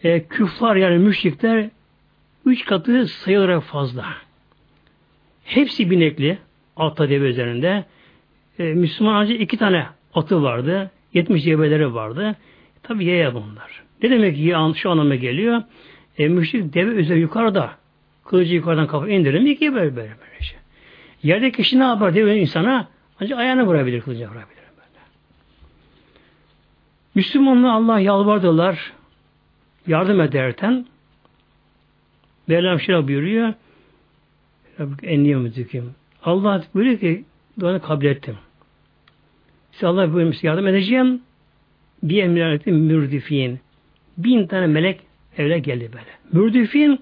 [0.04, 1.70] E, küffar yani müşrikler
[2.46, 4.06] üç katı sayılarak fazla.
[5.44, 6.38] Hepsi binekli,
[6.76, 7.86] altta deve üzerinde.
[8.60, 10.92] E, Müslüman ancak iki tane atı vardı.
[11.16, 12.36] Yetmiş develeri vardı.
[12.84, 13.84] Tabi yaya bunlar.
[14.04, 15.62] Ne demek ki şu anlama geliyor?
[16.18, 17.72] E, müşrik deve üzeri yukarıda.
[18.26, 19.46] Kılıcı yukarıdan kafa indirin.
[19.46, 20.58] İkiye böyle böyle böyle şey.
[21.24, 22.88] Yerde kişi ne yapar diye insana
[23.22, 24.46] ancak ayağını vurabilir, kılıcı vurabilir.
[24.78, 25.00] Böyle.
[27.16, 28.94] Müslümanlar Allah yalvardılar
[29.88, 30.86] yardım ederken
[32.48, 33.54] Mevlam şöyle buyuruyor
[35.04, 35.96] Enniyem müzikim.
[36.24, 37.26] Allah buyuruyor ki
[37.60, 38.38] duanı kabul ettim.
[39.84, 41.22] Allah buyurmuş yardım edeceğim.
[42.04, 43.60] Bir emniyeti mürdifin.
[44.18, 45.00] Bin tane melek
[45.38, 46.44] evle geldi böyle.
[46.46, 47.00] Mürdifin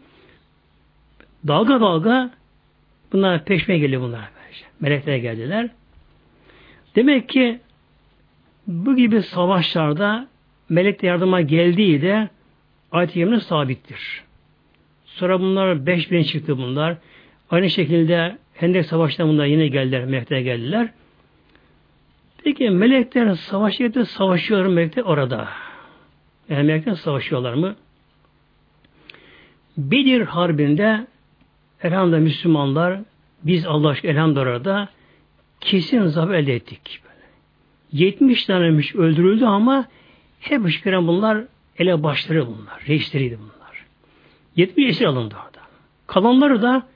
[1.47, 2.31] dalga dalga
[3.13, 4.29] bunlar peşme geliyor bunlar.
[4.41, 4.65] Böylece.
[4.79, 5.69] Melekler geldiler.
[6.95, 7.59] Demek ki
[8.67, 10.27] bu gibi savaşlarda
[10.69, 12.29] melek yardıma geldiği de
[12.91, 14.23] ayet-i sabittir.
[15.05, 16.97] Sonra bunlar beş bin çıktı bunlar.
[17.49, 20.89] Aynı şekilde Hendek Savaşı'nda bunlar yine geldiler, melekler geldiler.
[22.43, 25.47] Peki melekler savaşıyor, savaşıyor melekler orada.
[26.49, 27.75] Yani melekler savaşıyorlar mı?
[29.77, 31.08] Bedir Harbi'nde
[31.84, 32.99] elhamdülillah Müslümanlar
[33.43, 34.89] biz Allah aşkına elhamdülillah orada
[35.62, 37.01] kesin zafer elde ettik.
[37.03, 38.03] Böyle.
[38.03, 39.86] 70 tane öldürüldü ama
[40.39, 41.43] hep ışkıran bunlar
[41.77, 42.84] ele başları bunlar.
[42.88, 43.86] Reisleriydi bunlar.
[44.56, 45.62] 70 esir alındı orada.
[46.08, 46.88] Kalanları da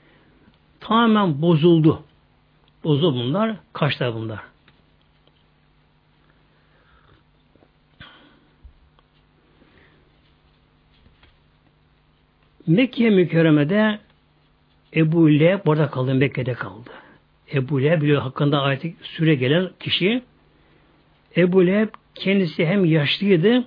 [0.80, 2.02] tamamen bozuldu.
[2.84, 3.56] Bozuldu bunlar.
[3.72, 4.47] Kaçlar bunlar.
[12.68, 13.98] Mekke mükerremede
[14.96, 16.14] Ebu Leheb orada kaldı.
[16.14, 16.90] Mekke'de kaldı.
[17.54, 20.22] Ebu Leheb biliyor hakkında ayet süre gelen kişi
[21.36, 23.64] Ebu Leheb kendisi hem yaşlıydı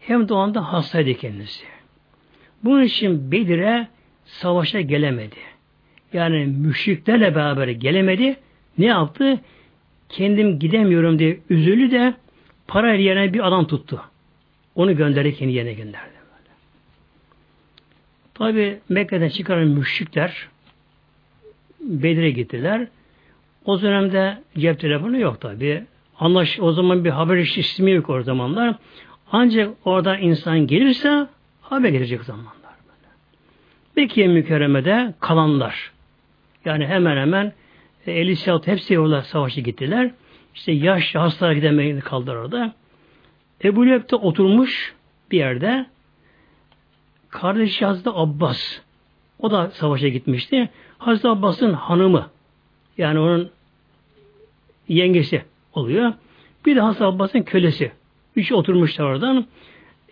[0.00, 1.64] hem de o anda hastaydı kendisi.
[2.64, 3.88] Bunun için Bedir'e
[4.24, 5.36] savaşa gelemedi.
[6.12, 8.36] Yani müşriklerle beraber gelemedi.
[8.78, 9.40] Ne yaptı?
[10.08, 12.14] Kendim gidemiyorum diye üzülü de
[12.66, 14.02] para yerine bir adam tuttu.
[14.74, 16.15] Onu gönderdi kendi yerine gönderdi.
[18.38, 20.48] Tabi Mekke'den çıkaran müşrikler
[21.80, 22.88] Bedir'e gittiler.
[23.64, 25.84] O dönemde cep telefonu yok tabi.
[26.18, 28.74] Anlaş o zaman bir haber sistemi yok o zamanlar.
[29.32, 31.26] Ancak orada insan gelirse
[31.62, 32.56] haber gelecek zamanlar.
[33.96, 35.92] Mekke mükerremede kalanlar.
[36.64, 37.52] Yani hemen hemen
[38.06, 40.10] 50 saat hepsi yolda savaşı gittiler.
[40.54, 42.74] İşte yaş hastalara gidemeyeni kaldılar orada.
[43.64, 44.94] Ebu Leheb de oturmuş
[45.30, 45.86] bir yerde.
[47.30, 48.80] Kardeşi Hazreti Abbas.
[49.38, 50.70] O da savaşa gitmişti.
[50.98, 52.30] Hazreti Abbas'ın hanımı.
[52.98, 53.50] Yani onun
[54.88, 55.42] yengesi
[55.74, 56.12] oluyor.
[56.66, 57.92] Bir de Hazreti Abbas'ın kölesi.
[58.36, 59.46] Üç oturmuşlar oradan.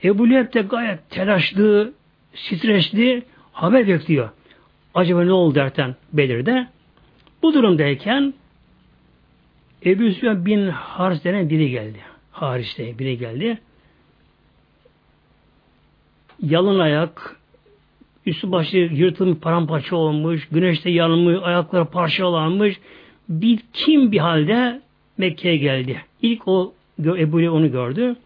[0.05, 1.93] Ebu Leheb de gayet telaşlı,
[2.35, 3.23] stresli
[3.53, 4.29] haber bekliyor.
[4.95, 6.67] Acaba ne oldu derken belirde.
[7.43, 8.35] Bu durumdayken
[9.87, 11.99] Ebu Süfyan bin Haris denen biri geldi.
[12.33, 13.59] Haris biri geldi.
[16.43, 17.37] Yalın ayak,
[18.27, 22.81] üstü başı yırtılmış paramparça olmuş, güneşte yanmış, ayakları parçalanmış,
[23.29, 24.83] bir kim bir halde
[25.19, 26.05] Mekke'ye geldi.
[26.23, 28.17] İlk o Ebu Leheb onu gördü.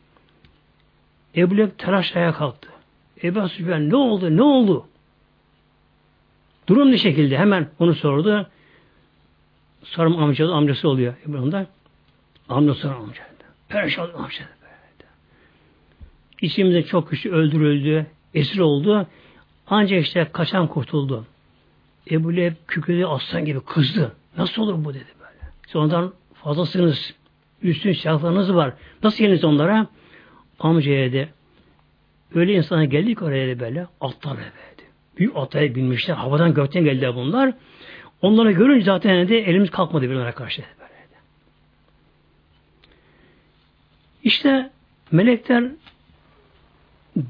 [1.36, 2.68] Ebu Leheb telaş ayağa kalktı.
[3.22, 4.36] Ebu Süfyan ne oldu?
[4.36, 4.86] Ne oldu?
[6.68, 7.38] Durum ne şekilde?
[7.38, 8.46] Hemen onu sordu.
[9.84, 11.14] Sarım amcası, amcası oluyor.
[11.26, 11.66] Bunda.
[12.48, 13.22] Amcası amca.
[13.68, 14.57] Perişan amca.
[16.42, 19.06] İçimizde çok kişi öldürüldü, esir oldu.
[19.66, 21.26] Ancak işte kaçan kurtuldu.
[22.10, 24.16] Ebu Leheb kükredi aslan gibi kızdı.
[24.36, 25.52] Nasıl olur bu dedi böyle.
[25.66, 27.14] Sonradan fazlasınız.
[27.62, 28.74] Üstün silahlarınız var.
[29.02, 29.86] Nasıl yeniniz onlara?
[30.58, 31.28] Amcaya dedi.
[32.34, 33.86] Öyle insana geldik oraya böyle.
[34.00, 34.68] Atlar eve
[35.18, 36.14] büyük ataya binmişler.
[36.14, 37.54] Havadan gökten geldiler bunlar.
[38.22, 40.62] Onları görünce zaten de elimiz kalkmadı bir onlara karşı.
[40.80, 40.92] Böyle.
[44.22, 44.70] İşte
[45.12, 45.64] melekler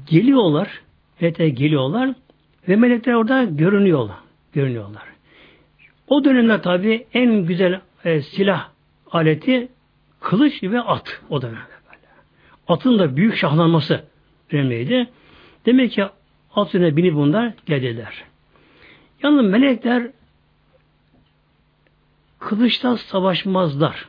[0.07, 0.81] geliyorlar.
[1.21, 2.13] Melekler geliyorlar
[2.67, 4.17] ve melekler orada görünüyorlar.
[4.53, 5.03] Görünüyorlar.
[6.07, 8.69] O dönemde tabi en güzel e, silah
[9.11, 9.67] aleti
[10.19, 12.07] kılıç ve at o dönemde böyle.
[12.67, 14.03] Atın da büyük şahlanması
[14.51, 15.09] önemliydi.
[15.65, 16.05] Demek ki
[16.55, 18.23] At üstüne binip bunlar geldiler.
[19.23, 20.11] Yalnız melekler
[22.39, 24.05] kılıçta savaşmazlar.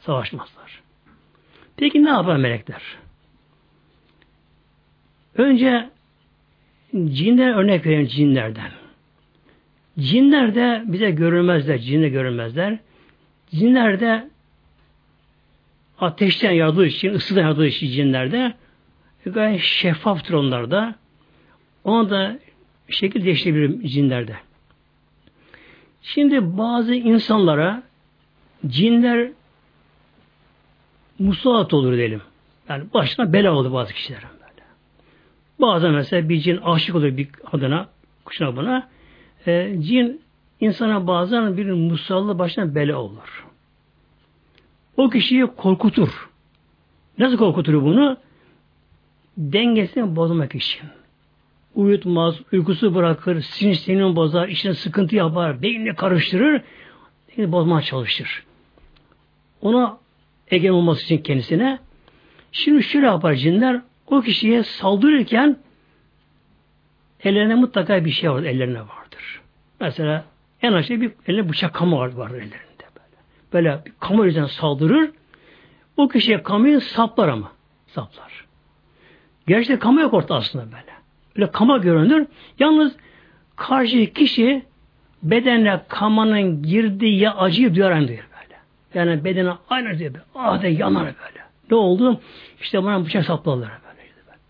[0.00, 0.82] Savaşmazlar.
[1.76, 2.82] Peki ne yapar melekler?
[5.36, 5.90] Önce
[6.92, 8.70] cinler örnek verelim cinlerden.
[9.98, 12.78] Cinler de bize görünmezler, cinle görünmezler.
[13.50, 14.28] Cinler de
[15.98, 18.54] ateşten yardığı için, ısıdan yardığı için cinlerde
[19.26, 20.94] gayet şeffaftır onlar da.
[21.84, 22.38] Ona da
[22.88, 24.36] şekil değiştirebilir cinlerde.
[26.02, 27.82] Şimdi bazı insanlara
[28.66, 29.30] cinler
[31.18, 32.22] musallat olur diyelim.
[32.68, 34.43] Yani başına bela olur bazı kişiler böyle.
[35.60, 37.88] Bazen mesela bir cin aşık olur bir adına,
[38.24, 38.88] kuşuna buna.
[39.46, 40.20] E, cin
[40.60, 43.46] insana bazen bir musallı başına bela olur.
[44.96, 46.30] O kişiyi korkutur.
[47.18, 48.16] Nasıl korkutur bunu?
[49.36, 50.80] Dengesini bozmak için.
[51.74, 56.62] Uyutmaz, uykusu bırakır, sinir bozar, işine sıkıntı yapar, beynini karıştırır,
[57.28, 58.44] dengeni bozmaya çalışır.
[59.62, 59.98] Ona
[60.50, 61.78] egen olması için kendisine.
[62.52, 65.56] Şimdi şöyle yapar cinler, o kişiye saldırırken
[67.20, 69.40] ellerine mutlaka bir şey var, ellerine vardır.
[69.80, 70.24] Mesela
[70.62, 73.16] en aşağıda bir eline bıçak kamu var, var ellerinde böyle.
[73.52, 75.10] Böyle bir kamu yüzden saldırır.
[75.96, 77.52] O kişiye kamuyu saplar ama.
[77.86, 78.44] Saplar.
[79.46, 80.94] Gerçekten kamu yok orta aslında böyle.
[81.36, 82.26] Böyle kama görünür.
[82.58, 82.96] Yalnız
[83.56, 84.62] karşı kişi
[85.22, 88.58] bedenle kamanın girdiği acıyı duyar duyar böyle.
[88.94, 90.20] Yani bedene aynı böyle.
[90.34, 91.44] Ah de yanar böyle.
[91.70, 92.20] Ne oldu?
[92.60, 93.83] İşte bana bıçak sapladılar.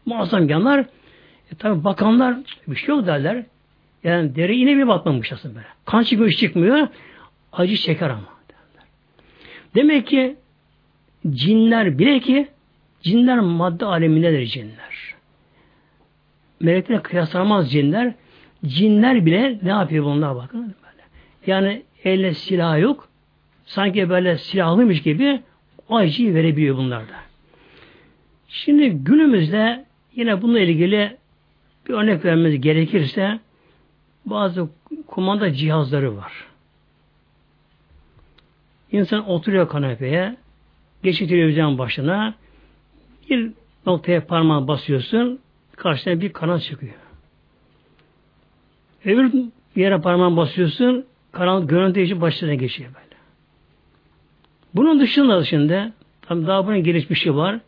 [0.06, 0.80] Muazzam yanar.
[1.52, 2.36] E tabi bakanlar
[2.68, 3.44] bir şey yok derler.
[4.04, 5.66] Yani deri yine bir batmamış aslında böyle.
[5.84, 6.88] Kan çıkmıyor, çıkmıyor.
[7.52, 8.28] Acı çeker ama.
[8.48, 8.88] Derler.
[9.74, 10.36] Demek ki
[11.30, 12.48] cinler bile ki
[13.02, 15.14] cinler madde alemindedir cinler.
[16.60, 18.14] Melekler kıyaslanmaz cinler.
[18.66, 20.60] Cinler bile ne yapıyor bunlar bakın.
[20.60, 21.02] Böyle.
[21.46, 23.08] Yani elle silah yok.
[23.66, 25.40] Sanki böyle silahlıymış gibi
[25.88, 27.14] o acıyı verebiliyor bunlarda.
[28.48, 29.84] Şimdi günümüzde
[30.16, 31.16] yine bununla ilgili
[31.88, 33.40] bir örnek vermemiz gerekirse
[34.26, 34.68] bazı
[35.06, 36.32] kumanda cihazları var.
[38.92, 40.36] İnsan oturuyor kanepeye,
[41.02, 42.34] geçiyor televizyon başına,
[43.30, 43.50] bir
[43.86, 45.40] noktaya parmağını basıyorsun,
[45.76, 46.94] karşına bir kanal çıkıyor.
[49.04, 49.32] Öbür
[49.76, 53.16] yere parmağını basıyorsun, kanal görüntü için başına geçiyor böyle.
[54.74, 55.92] Bunun dışında dışında,
[56.22, 57.60] tam daha bunun gelişmişi var.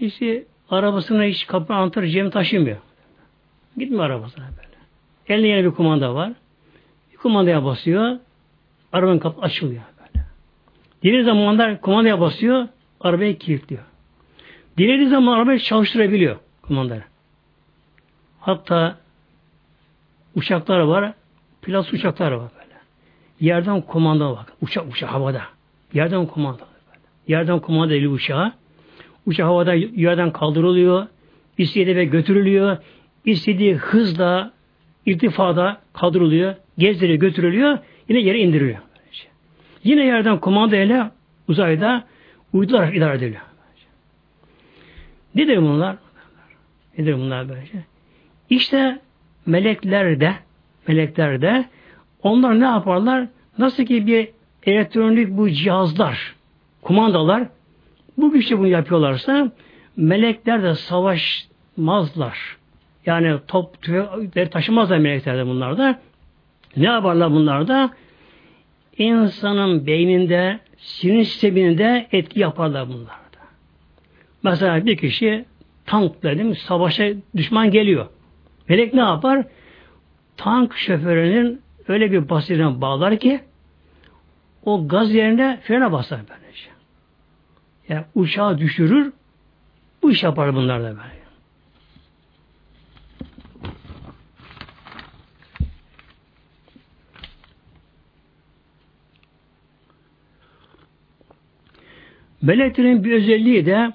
[0.00, 2.76] İşte arabasına hiç kapı anahtarı cebine taşımıyor.
[3.76, 4.74] Gitmiyor arabasına böyle.
[5.28, 6.32] Elinde yine bir kumanda var.
[7.12, 8.16] Bir kumandaya basıyor.
[8.92, 10.26] Arabanın kapı açılıyor böyle.
[11.02, 12.68] Diğer zamanlar kumandaya basıyor.
[13.00, 13.82] Arabayı kilitliyor.
[14.78, 17.04] Dilediği zaman arabayı çalıştırabiliyor kumandayla.
[18.40, 18.96] Hatta
[20.34, 21.12] uçaklar var.
[21.62, 22.74] Pilot uçaklar var böyle.
[23.40, 24.46] Yerden kumanda var.
[24.62, 25.42] Uçak uçak havada.
[25.92, 26.58] Yerden kumanda.
[26.58, 27.00] Böyle.
[27.28, 28.52] Yerden kumanda eli uçağı.
[29.26, 31.06] Uçak havada yerden kaldırılıyor.
[31.58, 32.76] İstediği ve götürülüyor.
[33.24, 34.52] İstediği hızla
[35.06, 38.78] irtifada kaldırılıyor, gezdiriliyor, götürülüyor, yine yere indiriliyor.
[39.84, 41.10] Yine yerden kumanda ile
[41.48, 42.04] uzayda
[42.52, 43.42] uydular idare ediliyor.
[45.34, 45.96] Nedir bunlar?
[46.98, 47.78] Nedir bunlar böylece?
[48.50, 48.98] İşte
[49.46, 50.34] melekler de
[50.88, 51.64] melekler de
[52.22, 53.26] onlar ne yaparlar?
[53.58, 54.28] Nasıl ki bir
[54.66, 56.34] elektronik bu cihazlar,
[56.82, 57.48] kumandalar
[58.16, 59.52] bu güçle bunu yapıyorlarsa
[59.96, 62.56] melekler de savaşmazlar.
[63.06, 66.00] Yani top tüfekleri taşımazlar melekler de bunlar da.
[66.76, 67.90] Ne yaparlar bunlar da?
[68.98, 73.38] İnsanın beyninde, sinir sisteminde etki yaparlar bunlar da.
[74.42, 75.44] Mesela bir kişi
[75.86, 78.06] tank dedim, savaşa düşman geliyor.
[78.68, 79.46] Melek ne yapar?
[80.36, 83.40] Tank şoförünün öyle bir basirine bağlar ki
[84.64, 86.73] o gaz yerine frene basar böylece.
[87.88, 89.12] Yani uçağı düşürür,
[90.02, 91.24] bu iş yapar bunlar da böyle.
[102.42, 103.92] Meleklerin bir özelliği de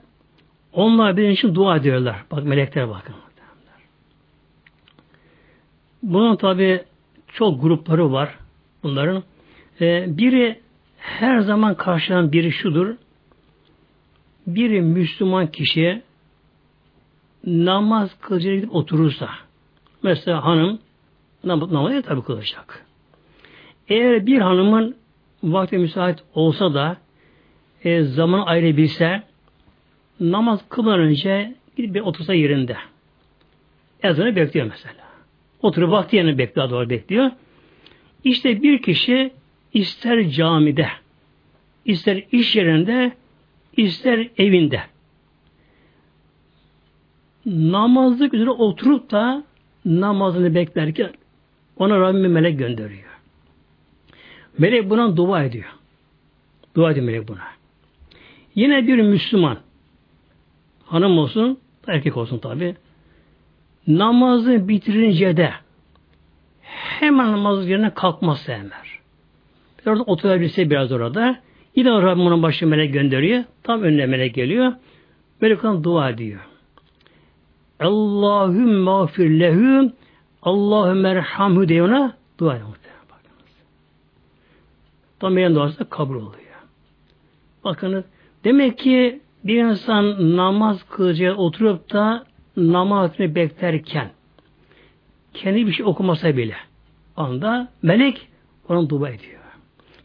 [0.74, 2.24] onlar bizim için dua ediyorlar.
[2.32, 3.16] Bak melekler bakın.
[6.04, 6.84] Bunun tabi
[7.28, 8.38] çok grupları var
[8.84, 9.24] bunların.
[9.82, 10.60] Ee, biri
[10.98, 12.96] her zaman karşılanan biri şudur.
[14.56, 16.02] Biri Müslüman kişi
[17.44, 19.30] namaz kılacak gidip oturursa
[20.04, 20.80] mesela hanım
[21.44, 22.86] namaz, namaz tabi kılacak.
[23.88, 24.96] Eğer bir hanımın
[25.44, 26.98] vakti müsait olsa da
[27.84, 29.24] e, zaman ayırabilse
[30.20, 32.78] namaz kılmadan önce gidip bir otursa yerinde.
[34.04, 35.10] Ezanı bekliyor mesela.
[35.62, 37.32] Oturup vakti yerine bekliyor, doğru bekliyor.
[38.24, 39.32] İşte bir kişi
[39.74, 40.88] ister camide,
[41.86, 43.12] ister iş yerinde,
[43.78, 44.82] ister evinde
[47.46, 49.44] namazlık üzere oturup da
[49.86, 51.12] namazını beklerken
[51.78, 53.10] ona Rabbim melek gönderiyor.
[54.58, 55.70] Melek buna dua ediyor.
[56.76, 57.44] Dua ediyor melek buna.
[58.56, 59.58] Yine bir Müslüman
[60.86, 62.76] hanım olsun, erkek olsun tabi
[63.88, 65.54] namazı bitirince de
[66.62, 69.00] hemen namaz yerine kalkmaz sevmer.
[69.86, 71.40] Orada oturabilse biraz orada.
[71.76, 73.44] Yine Rabbim onun başı melek gönderiyor.
[73.64, 74.74] Tam önüne melek geliyor.
[75.42, 76.40] Melek ona dua ediyor.
[77.80, 79.92] Allahümme mağfir lehü
[80.42, 82.70] Allahümme erhamhu diye ona dua ediyor.
[85.20, 86.36] Tam benim duası kabul oluyor.
[87.64, 88.06] Bakınız
[88.44, 92.26] Demek ki bir insan namaz kılacak oturup da
[92.58, 94.10] namazını beklerken
[95.34, 96.56] kendi bir şey okumasa bile
[97.18, 98.28] anda melek
[98.70, 99.39] onun dua ediyor.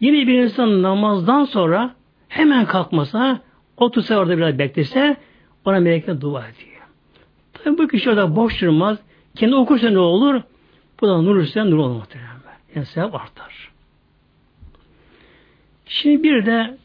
[0.05, 1.95] Yine bir insan namazdan sonra
[2.29, 3.41] hemen kalkmasa
[3.77, 5.17] otursa orada biraz beklese
[5.65, 6.83] ona melekler dua ediyor.
[7.53, 8.99] Tabi bu kişi orada boş durmaz.
[9.37, 10.43] Kendi okursa ne olur?
[11.01, 12.31] Bu da nur üstüne nur olur muhtemelen.
[12.75, 13.73] Yani sevap artar.
[15.87, 16.79] Şimdi bir de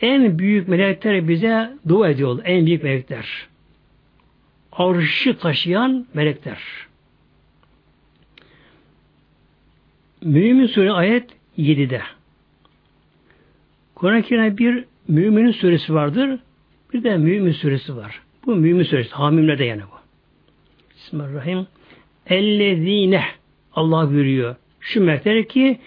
[0.00, 2.40] en büyük melekler bize dua ediyor.
[2.44, 3.48] En büyük melekler.
[4.72, 6.58] Arşı taşıyan melekler.
[10.22, 12.02] Mümin Suresi ayet 7'de.
[13.94, 16.38] Kur'an-ı bir Müminin suresi vardır.
[16.92, 18.20] Bir de Mümin suresi var.
[18.46, 19.10] Bu Mümin suresi.
[19.10, 19.96] Hamimlerde yani bu.
[20.94, 21.66] Bismillahirrahmanirrahim.
[22.26, 23.24] Ellezine
[23.74, 24.56] Allah buyuruyor.
[24.80, 25.78] Şu melekler ki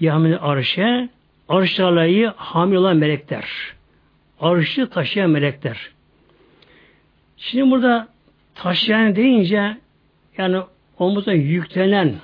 [0.00, 1.08] Yahmin arşe
[1.48, 3.44] arşalayı hamil olan melekler.
[4.40, 5.90] Arşı taşıyan melekler.
[7.36, 8.08] Şimdi burada
[8.54, 9.76] taşıyan deyince
[10.38, 10.60] yani
[10.98, 12.14] omuza yüklenen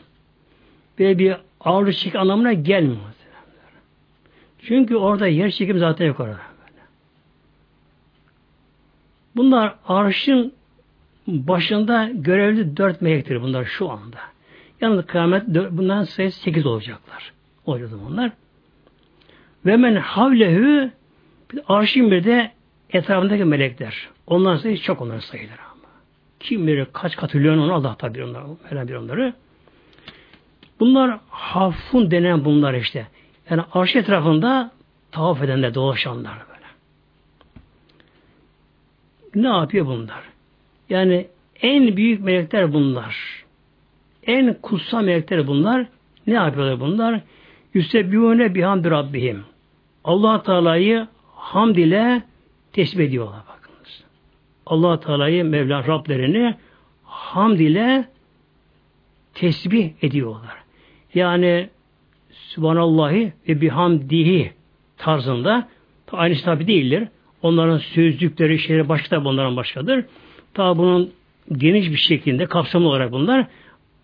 [0.99, 2.99] böyle bir ağırlık çek anlamına gelmiyor.
[4.63, 6.39] Çünkü orada yer çekim zaten yok orada.
[9.37, 10.53] Bunlar arşın
[11.27, 14.19] başında görevli dört melektir bunlar şu anda.
[14.81, 17.33] Yalnız kıyamet bunların sayısı sekiz olacaklar.
[17.67, 18.33] Olacak bunlar.
[19.67, 20.91] Ve men havlehu
[21.69, 22.53] arşın bir de
[22.91, 24.09] etrafındaki melekler.
[24.27, 25.91] Onların sayısı çok onların sayıları ama.
[26.41, 29.35] Kim bilir kaç katrilyon onu Allah tabi onları, bir onları.
[30.81, 33.07] Bunlar hafun denen bunlar işte.
[33.51, 34.71] Yani arş etrafında
[35.13, 36.59] tavaf edenler, dolaşanlar böyle.
[39.35, 40.21] Ne yapıyor bunlar?
[40.89, 41.27] Yani
[41.63, 43.45] en büyük melekler bunlar.
[44.23, 45.87] En kutsal melekler bunlar.
[46.27, 47.21] Ne yapıyorlar bunlar?
[47.75, 49.45] Yüsebbihune bihamdi rabbihim.
[50.05, 52.23] allah Teala'yı hamd ile
[52.73, 54.05] tesbih ediyorlar bakınız.
[54.67, 56.55] allah Teala'yı Mevla Rablerini
[57.05, 58.09] hamd ile
[59.35, 60.68] tesbih ediyorlar.
[61.15, 61.69] Yani
[62.31, 64.53] Subhanallahi ve bihamdihi
[64.99, 65.69] tarzında
[66.13, 67.09] aynı tabi değildir.
[67.43, 70.05] Onların sözlükleri, şeyleri başka da bunların başkadır.
[70.55, 71.13] Ta bunun
[71.53, 73.47] geniş bir şekilde kapsamlı olarak bunlar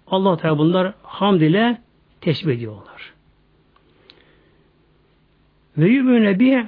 [0.07, 1.79] Allah Teala bunlar hamd ile
[2.21, 3.13] tesbih ediyorlar.
[5.79, 6.65] Ve yübüne bir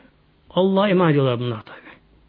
[0.50, 1.78] Allah'a iman ediyorlar bunlar tabi.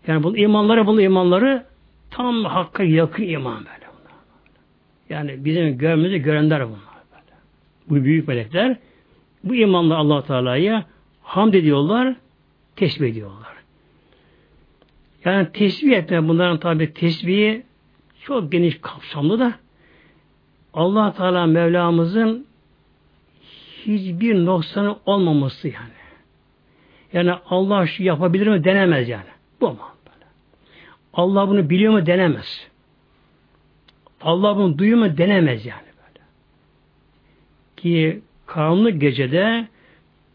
[0.08, 1.66] Yani bu imanları, bu imanları
[2.12, 3.88] tam hakka yakın iman böyle.
[5.10, 6.86] Yani bizim görmemizi görenler bunlar.
[7.89, 8.77] Bu büyük melekler
[9.43, 10.85] bu imanla Allah Teala'ya
[11.23, 12.15] hamd ediyorlar,
[12.75, 13.57] tesbih ediyorlar.
[15.25, 17.63] Yani tesbih etme bunların tabi tesbihi
[18.21, 19.53] çok geniş kapsamlı da
[20.73, 22.47] Allah Teala Mevlamızın
[23.85, 25.97] hiçbir noksanı olmaması yani.
[27.13, 29.29] Yani Allah şu yapabilir mi denemez yani.
[29.61, 29.77] Bu mu?
[31.13, 32.67] Allah bunu biliyor mu denemez.
[34.21, 35.86] Allah bunu duyuyor mu denemez yani.
[37.78, 39.67] Ki karanlık gecede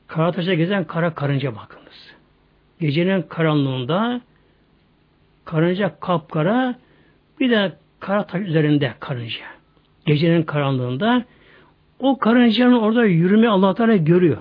[0.07, 2.13] kara taşa gezen kara karınca bakınız.
[2.81, 4.21] Gecenin karanlığında
[5.45, 6.75] karınca kapkara
[7.41, 9.45] bir de kara taş üzerinde karınca.
[10.07, 11.25] Gecenin karanlığında
[11.99, 14.39] o karıncanın orada yürüme Allah Teala görüyor.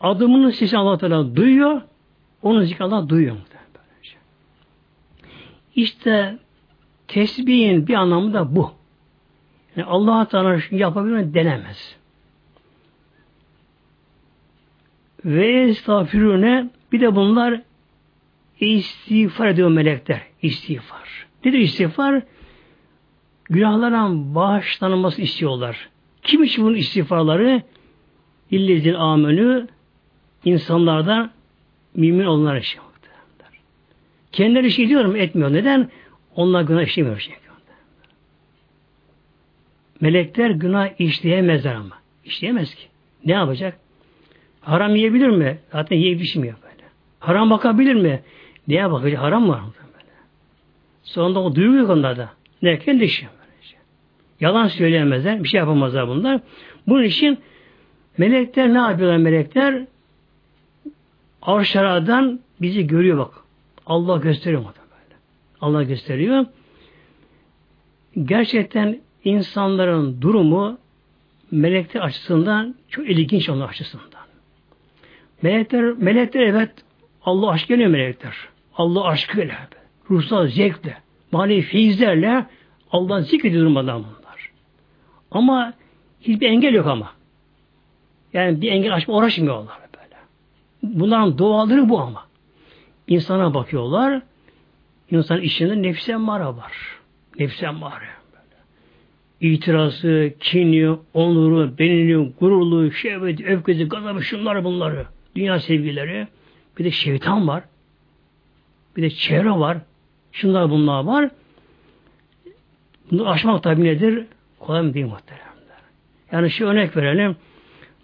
[0.00, 1.82] Adımının sesi Allah Teala duyuyor.
[2.42, 3.36] Onun zikri Allah duyuyor.
[5.74, 6.38] İşte
[7.08, 8.79] tesbihin bir anlamı da bu.
[9.80, 11.96] Yani Allah Teala yapabilir denemez.
[15.24, 17.60] Ve estağfirüne bir de bunlar
[18.60, 20.22] istiğfar ediyor melekler.
[20.42, 21.26] İstiğfar.
[21.44, 22.22] Nedir istiğfar?
[23.44, 25.88] Günahların bağışlanması istiyorlar.
[26.22, 27.62] Kim için bunun istiğfarları?
[28.50, 29.68] İllezil amenü
[30.44, 31.30] insanlardan
[31.94, 32.80] mümin olanlar için.
[34.32, 35.16] Kendileri işi ediyor mu?
[35.16, 35.52] Etmiyor.
[35.52, 35.90] Neden?
[36.34, 37.18] Onlar günah işlemiyor.
[37.18, 37.34] Şey.
[40.00, 41.98] Melekler günah işleyemezler ama.
[42.24, 42.82] İşleyemez ki.
[43.24, 43.78] Ne yapacak?
[44.60, 45.58] Haram yiyebilir mi?
[45.72, 46.88] Zaten yiyip içmiyor böyle.
[47.20, 48.22] Haram bakabilir mi?
[48.68, 49.20] Neye bakacak?
[49.22, 49.72] Haram var mı?
[49.92, 50.04] Böyle.
[51.02, 52.30] Sonunda o duygu yok onlarda.
[52.62, 52.78] Ne?
[52.78, 53.26] Kendi işi.
[54.40, 55.44] Yalan söyleyemezler.
[55.44, 56.40] Bir şey yapamazlar bunlar.
[56.86, 57.38] Bunun için
[58.18, 59.86] melekler ne yapıyorlar melekler?
[61.42, 63.34] Arşaradan bizi görüyor bak.
[63.86, 64.72] Allah gösteriyor mu?
[65.60, 66.46] Allah gösteriyor.
[68.24, 70.78] Gerçekten insanların durumu
[71.50, 74.20] melekler açısından çok ilginç onun açısından.
[75.42, 76.70] Melekler, melekler evet
[77.24, 78.36] Allah aşk geliyor melekler.
[78.76, 79.68] Allah aşkıyla,
[80.10, 80.96] ruhsal zevkle,
[81.32, 82.46] manevi feyizlerle
[82.92, 84.50] Allah'ın zikrediyor durmadan bunlar.
[85.30, 85.72] Ama
[86.20, 87.10] hiçbir engel yok ama.
[88.32, 90.16] Yani bir engel açma uğraşmıyorlar böyle.
[90.82, 92.26] Bunların doğalları bu ama.
[93.08, 94.22] insana bakıyorlar.
[95.10, 96.72] İnsan içinde nefsi emmare var.
[97.38, 98.19] Nefsi emmare.
[99.40, 105.06] İtirazı, kini, onuru, benini, gururlu, şehveti, öfkesi, gazabı, şunları bunları.
[105.36, 106.26] Dünya sevgileri.
[106.78, 107.64] Bir de şeytan var.
[108.96, 109.78] Bir de çevre var.
[110.32, 111.30] Şunlar bunlar var.
[113.10, 114.26] Bunu aşmak tabi nedir?
[114.58, 115.80] Kolay mı değil muhteremler.
[116.32, 117.36] Yani şu örnek verelim.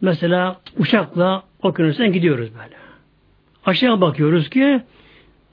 [0.01, 2.77] Mesela uçakla okyanusten gidiyoruz böyle.
[3.67, 4.83] Aşağı bakıyoruz ki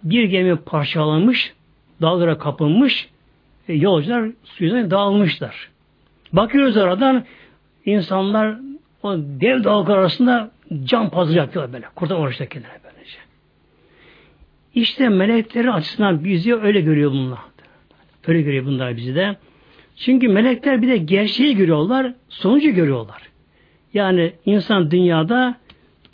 [0.03, 1.53] bir gemi parçalanmış,
[2.01, 3.09] dallara kapılmış,
[3.67, 5.72] e, yolcular suyuna dağılmışlar.
[6.33, 7.25] Bakıyoruz aradan
[7.85, 8.57] insanlar
[9.03, 10.51] o dev dalga arasında
[10.83, 11.85] can pazarı yapıyorlar böyle.
[11.95, 13.17] Kurtar oruçtakiler böylece.
[14.75, 17.39] İşte meleklerin açısından bizi öyle görüyor bunlar.
[18.27, 19.35] Öyle görüyor bunlar bizi de.
[19.95, 23.21] Çünkü melekler bir de gerçeği görüyorlar, sonucu görüyorlar.
[23.93, 25.55] Yani insan dünyada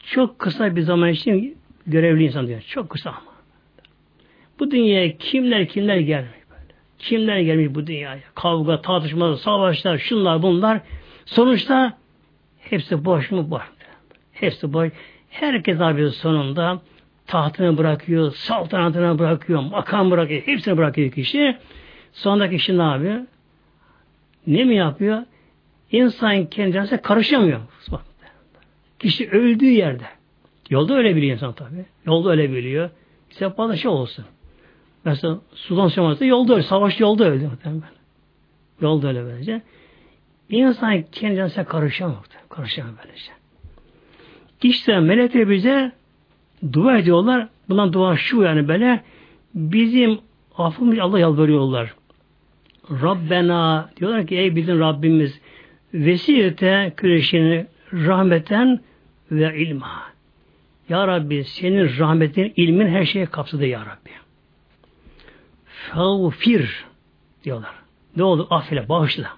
[0.06, 1.58] çok kısa bir zaman için
[1.88, 2.62] görevli insan diyor.
[2.62, 3.34] Çok kısa ama.
[4.60, 6.39] Bu dünyaya kimler kimler gelmiş böyle.
[7.00, 8.20] Kimler gelmiş bu dünyaya.
[8.36, 10.82] Kavga, tartışma, savaşlar, şunlar bunlar.
[11.26, 11.98] Sonuçta
[12.60, 13.52] hepsi boş mu?
[13.52, 13.62] Boş.
[14.32, 14.92] Hepsi boş.
[15.30, 16.82] Herkes abi sonunda
[17.28, 21.58] tahtını bırakıyor, saltanatını bırakıyor, makam bırakıyor, hepsini bırakıyor kişi.
[22.14, 23.20] Sondaki kişi ne yapıyor?
[24.48, 25.24] Ne mi yapıyor?
[25.92, 27.60] İnsan kendisine karışamıyor.
[29.00, 30.04] Kişi öldüğü yerde.
[30.70, 31.86] Yolda öyle biliyor insan tabi.
[32.06, 32.90] Yolda öyle biliyor.
[33.32, 34.26] İşte bana şey olsun.
[35.06, 36.64] Mesela Sudan Savaş'ta yolda öyle.
[36.64, 37.84] Savaş yolda öldü muhtemelen.
[38.82, 39.62] Yolda öyle böylece.
[40.50, 42.26] İnsan kendisine karışamıyor.
[42.50, 43.32] Karışamıyor böylece.
[44.64, 45.92] İşte melekler bize
[46.74, 47.48] dua ediyorlar.
[47.70, 49.04] Bundan dua şu yani böyle
[49.56, 50.20] bizim
[50.58, 51.94] affımız Allah yalvarıyorlar.
[52.92, 55.42] Rabbena diyorlar ki ey bizim Rabbimiz
[55.94, 58.80] vesilete küreşini rahmeten
[59.32, 60.04] ve ilma.
[60.90, 64.19] Ya Rabbi senin rahmetin, ilmin her şeye kapsadı Ya Rabbi.
[65.88, 66.86] Fağfir
[67.44, 67.72] diyorlar.
[68.16, 68.48] Ne oldu?
[68.50, 69.30] Affile, bağışla.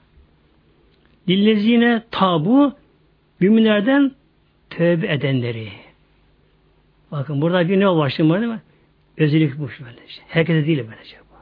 [1.29, 2.73] Lillezine tabu
[3.39, 4.11] müminlerden
[4.69, 5.69] tövbe edenleri.
[7.11, 8.61] Bakın burada bir ne var değil mi?
[9.17, 10.21] Özellik bu böylece.
[10.27, 11.35] Herkese değil böylece bu.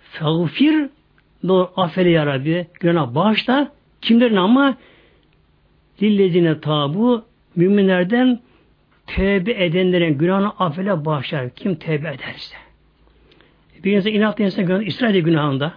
[0.00, 0.88] Fağfir
[1.48, 2.66] doğru affele ya Rabbi.
[2.80, 3.72] Günah bağışla.
[4.00, 4.76] Kimlerin ama
[6.00, 7.24] dillezine tabu
[7.56, 8.40] müminlerden
[9.06, 11.50] tevbe edenlerin günahını affele bağışlar.
[11.50, 12.56] Kim tevbe ederse.
[13.84, 15.72] Bir insan inatlı insan günah, İsrail günahında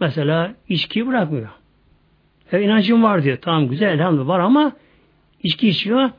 [0.00, 1.48] mesela içkiyi bırakmıyor.
[2.52, 3.38] E, inancım var diyor.
[3.42, 4.72] Tamam güzel elhamdülillah var ama
[5.42, 6.10] içki içiyor.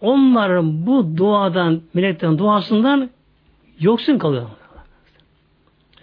[0.00, 3.10] Onların bu duadan, meleklerin duasından
[3.80, 4.46] yoksun kalıyor.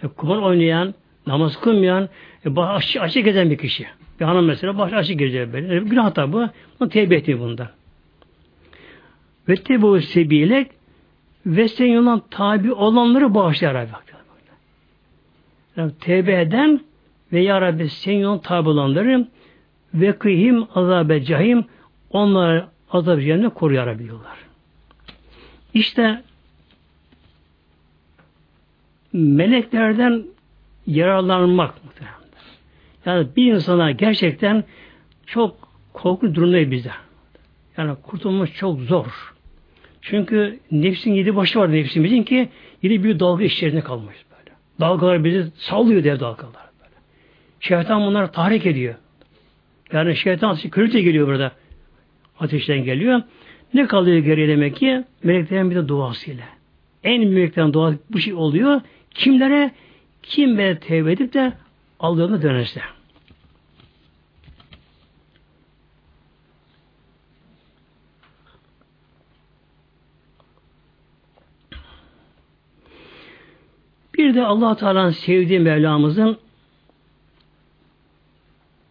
[0.02, 0.94] E, kumar oynayan,
[1.26, 2.08] namaz kılmayan,
[2.46, 3.86] e, baş açık gezen bir kişi.
[4.20, 5.76] Bir hanım mesela baş açık geziyor böyle.
[5.76, 6.32] E, günah tabi.
[6.80, 7.68] Bunu tevbe etmiyor bundan.
[9.48, 10.77] Ve tebu sebilek
[11.48, 13.90] ve senin yolundan tabi olanları bağışlar Rabbi.
[15.76, 16.80] Yani tevbe eden
[17.32, 19.28] ve Ya Rabbi senin yolun tabi olanları
[19.94, 21.64] ve kıyhim azabe cahim
[22.10, 24.38] onları azab cehennemde koruyabiliyorlar.
[25.74, 26.22] İşte
[29.12, 30.24] meleklerden
[30.86, 32.18] yararlanmak muhtemelen.
[33.06, 34.64] Yani bir insana gerçekten
[35.26, 36.92] çok korku durumda bize.
[37.76, 39.34] Yani kurtulmak çok zor.
[40.10, 42.48] Çünkü nefsin yedi başı var nefsimizin ki
[42.82, 44.56] yedi bir dalga içerisinde kalmış böyle.
[44.80, 46.94] Dalgalar bizi sallıyor dev dalgalar böyle.
[47.60, 48.94] Şeytan bunları tahrik ediyor.
[49.92, 51.52] Yani şeytan körükle geliyor burada.
[52.40, 53.22] Ateşten geliyor.
[53.74, 55.04] Ne kalıyor geriye demek ki?
[55.22, 56.44] Meleklerin bir de duasıyla.
[57.04, 58.80] En büyükten dua bu şey oluyor.
[59.10, 59.70] Kimlere?
[60.22, 61.52] Kim böyle tevbe edip de
[62.00, 62.80] aldığını dönerse.
[74.18, 76.38] Bir de allah Teala'nın sevdiği Mevlamızın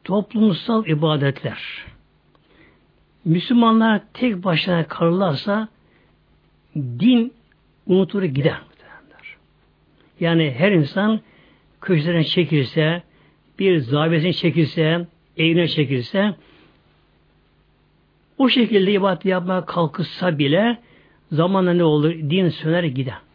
[0.03, 1.85] toplumsal ibadetler.
[3.25, 5.67] Müslümanlar tek başına kalırlarsa
[6.75, 7.33] din
[7.87, 8.61] unutulur gider.
[10.19, 11.19] Yani her insan
[11.81, 13.03] köşelerine çekilse,
[13.59, 15.07] bir zaviyesine çekilse,
[15.37, 16.35] evine çekilse,
[18.37, 20.77] o şekilde ibadet yapmaya kalkışsa bile
[21.31, 22.13] zamanla ne olur?
[22.13, 23.26] Din söner gider.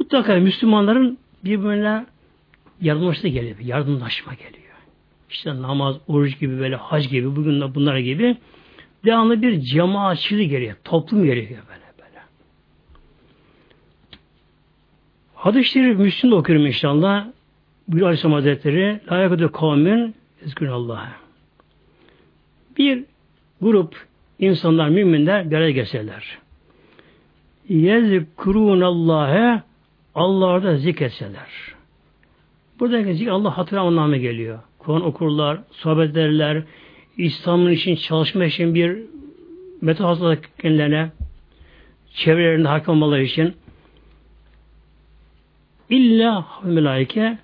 [0.00, 2.06] Mutlaka Müslümanların birbirine
[2.80, 3.56] yardımlaşma geliyor.
[3.60, 4.74] Yardımlaşma geliyor.
[5.30, 8.36] İşte namaz, oruç gibi böyle hac gibi bugün de bunlar gibi
[9.04, 10.76] devamlı bir cemaatçılık geliyor.
[10.84, 12.20] Toplum gerekiyor böyle böyle.
[15.34, 17.26] Hadis-i Şerif Müslüm'de okuyorum inşallah.
[17.88, 21.12] Bir Aleyhisselam Hazretleri layıkıdır kavmin ezgün Allah'a.
[22.78, 23.04] Bir
[23.60, 24.06] grup
[24.38, 26.38] insanlar, müminler bir araya gelseler.
[30.16, 31.74] Yezkurûnallâhe Allah'da zikretseler.
[32.80, 34.58] Buradaki zikir Allah hatırı anlamı geliyor.
[34.78, 36.62] Kur'an okurlar, sohbet ederler,
[37.16, 38.98] İslam'ın için çalışma için bir
[39.80, 41.10] metot hazırladık kendilerine,
[42.14, 43.54] çevrelerinde hakim olmaları için.
[45.90, 47.38] İlla melaike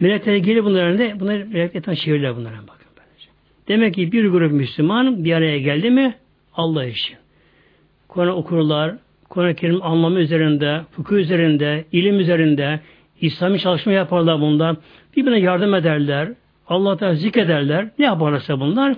[0.00, 2.86] melekler gelir bunların da bunlar meleklerden çevirirler bunlara bakın.
[2.96, 3.28] Böylece.
[3.68, 6.14] Demek ki bir grup Müslüman bir araya geldi mi
[6.54, 7.16] Allah için.
[8.08, 8.96] Kur'an okurlar,
[9.30, 12.80] Kur'an-ı Kerim anlamı üzerinde, fıkıh üzerinde, ilim üzerinde,
[13.20, 14.76] İslami çalışma yaparlar bundan.
[15.16, 16.28] Birbirine yardım ederler.
[16.68, 17.88] Allah Teala zikrederler.
[17.98, 18.96] Ne yaparlarsa bunlar.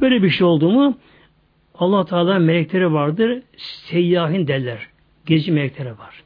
[0.00, 0.98] Böyle bir şey oldu mu
[1.74, 3.42] Allah Teala melekleri vardır.
[3.56, 4.78] Seyyahin derler.
[5.26, 6.22] Gezi melekleri var.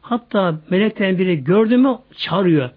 [0.00, 2.70] Hatta meleklerin biri gördü mü çağırıyor.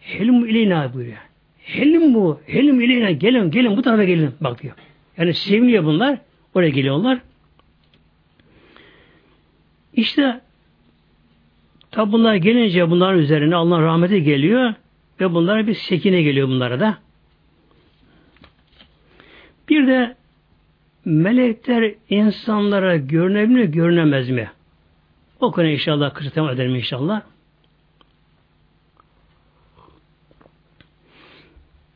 [0.00, 1.18] Helim ileyna buyuruyor.
[1.58, 2.40] Helim bu.
[2.46, 3.10] Helim ileyna.
[3.10, 4.30] Gelin gelin bu tarafa gelin.
[4.40, 4.74] Bak diyor.
[5.18, 6.18] Yani seviniyor bunlar.
[6.54, 7.18] Oraya geliyorlar.
[9.96, 10.40] İşte
[11.90, 14.74] tabi bunlar gelince bunların üzerine Allah'ın rahmeti geliyor
[15.20, 16.98] ve bunlara bir sekine geliyor bunlara da.
[19.68, 20.16] Bir de
[21.04, 24.50] melekler insanlara görünebilir görünemez mi?
[25.40, 27.22] O konu inşallah kısa tema edelim inşallah.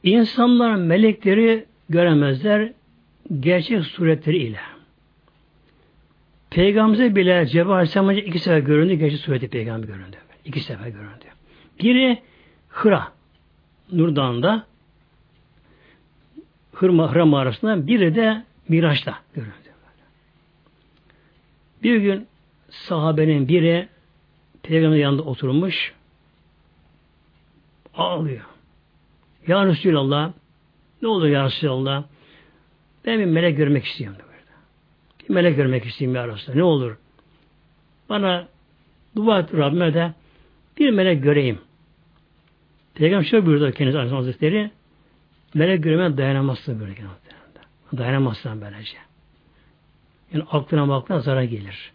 [0.03, 2.73] İnsanlar melekleri göremezler
[3.41, 4.78] gerçek suretleri ile.
[6.51, 10.17] Peygamberimize bile Cebrail Aleyhisselam iki sefer göründü, gerçek sureti peygamber göründü.
[10.45, 11.25] İki sefer göründü.
[11.81, 12.23] Biri
[12.69, 13.13] Hıra,
[13.93, 14.67] Nur Dağı'nda
[16.73, 19.53] Hırma, Hıra mağarasında, biri de Miraç'ta göründü.
[21.83, 22.27] Bir gün
[22.71, 23.89] sahabenin biri
[24.63, 25.95] peygamberin yanında oturmuş
[27.95, 28.45] ağlıyor.
[29.47, 30.33] Ya Resulallah
[31.03, 32.05] ne olur ya Resulallah
[33.07, 34.28] ben bir melek görmek istiyorum.
[35.29, 36.57] Melek görmek istiyorum ya Resulallah.
[36.57, 36.97] Ne olur?
[38.09, 38.49] Bana
[39.17, 40.13] dua et Rabbime de
[40.79, 41.59] bir melek göreyim.
[42.95, 44.71] Peygamber şöyle buyurdu kendisi Aleyhisselam Hazretleri
[45.55, 46.95] melek görmeye dayanamazsın böyle.
[47.97, 48.97] Dayanamazsın böylece.
[50.33, 51.93] Yani aklına baktığına zarar gelir.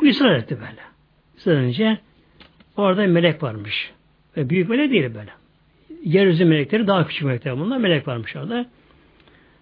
[0.00, 0.80] Bu ısrar etti böyle.
[1.36, 1.98] Israr
[2.76, 3.92] orada melek varmış.
[4.36, 5.30] Ve büyük melek değil böyle.
[6.04, 7.78] Yeryüzü melekleri daha küçük melekler bunlar.
[7.78, 8.66] Melek varmış orada.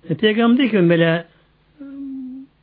[0.08, 1.24] E, Peygamber diyor ki meleğe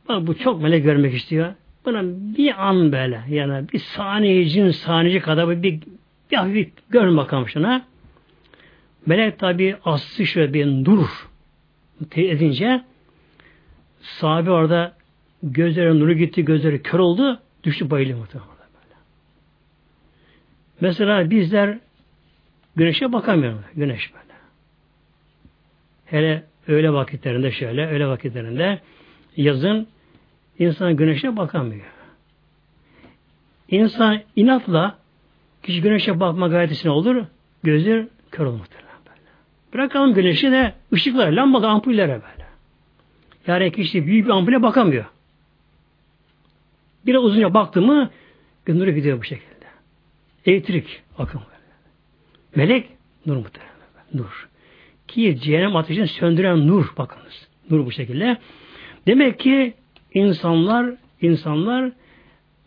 [0.08, 1.54] bak bu çok melek görmek istiyor.
[1.84, 2.02] Buna
[2.36, 5.80] bir an böyle yani bir saniyecin saniyeci kadar bir,
[6.30, 7.84] bir, hafif görün bakalım şuna.
[9.06, 11.28] Melek tabi aslı şöyle bir dur
[12.16, 12.82] edince
[14.02, 14.94] sahabe orada
[15.42, 18.96] gözleri nuru gitti, gözleri kör oldu, düştü bayıldı muhtemelen böyle.
[20.80, 21.78] Mesela bizler
[22.76, 23.60] güneşe bakamıyoruz.
[23.74, 24.22] Güneş böyle.
[26.06, 28.80] Hele öğle vakitlerinde şöyle, öğle vakitlerinde
[29.36, 29.86] yazın
[30.58, 31.86] insan güneşe bakamıyor.
[33.68, 34.98] İnsan inatla
[35.62, 37.24] kişi güneşe bakma gayretine olur,
[37.62, 38.66] gözü kör olur.
[39.74, 42.46] Bırakalım güneşi de ışıklara, lambalı ampullere böyle.
[43.46, 45.04] Yani kişi büyük bir ampule bakamıyor.
[47.06, 48.10] Biraz uzunca baktı mı
[48.68, 49.66] nuru gidiyor bu şekilde.
[50.46, 51.42] Elektrik akım.
[52.56, 52.88] Melek
[53.26, 53.72] nur muhtemelen.
[54.14, 54.48] Nur.
[55.08, 57.48] Ki cehennem ateşini söndüren nur bakınız.
[57.70, 58.38] Nur bu şekilde.
[59.06, 59.74] Demek ki
[60.14, 61.92] insanlar insanlar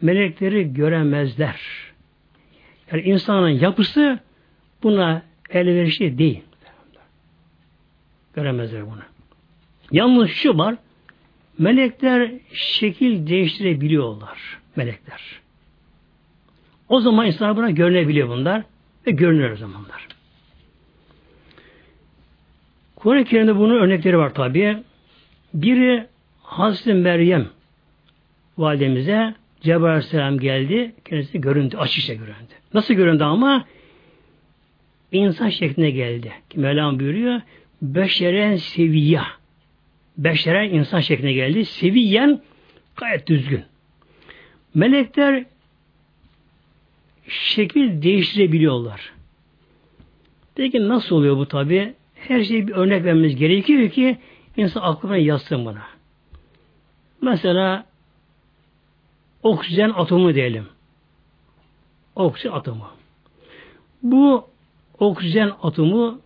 [0.02, 1.62] melekleri göremezler.
[2.92, 4.20] Yani insanın yapısı
[4.84, 6.42] buna elverişli değil.
[8.34, 9.02] Göremezler bunu.
[9.92, 10.76] Yalnız şu var,
[11.58, 14.60] melekler şekil değiştirebiliyorlar.
[14.76, 15.22] Melekler.
[16.90, 18.64] O zaman insanlar buna görünebiliyor bunlar
[19.08, 20.08] ve görünüyor o zamanlar.
[22.96, 24.78] Kur'an-ı Kerim'de bunun örnekleri var tabi.
[25.54, 26.08] Biri
[26.46, 27.48] Hazreti Meryem
[28.58, 30.96] validemize Cebrail Aleyhisselam geldi.
[31.06, 31.78] Kendisi göründü.
[31.78, 32.54] Açıkça göründü.
[32.74, 33.66] Nasıl göründü ama?
[35.12, 36.34] insan şeklinde geldi.
[36.56, 37.42] Mevlam buyuruyor.
[37.82, 39.22] Beşeren seviye.
[40.18, 41.66] Beşeren insan şeklinde geldi.
[41.66, 42.42] Seviyen
[42.98, 43.64] gayet düzgün.
[44.74, 45.46] Melekler
[47.28, 49.14] şekil değiştirebiliyorlar.
[50.56, 51.94] Peki nasıl oluyor bu tabi?
[52.16, 54.18] Her şeyi bir örnek vermemiz gerekiyor ki
[54.58, 55.95] insan aklına yazsın buna.
[57.26, 57.86] Mesela
[59.44, 60.68] oksijen atomu diyelim.
[62.16, 62.88] Oksijen atomu.
[64.04, 64.48] Bu
[65.00, 66.22] oksijen atomu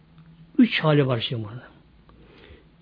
[0.57, 1.63] üç hali var şimdi burada.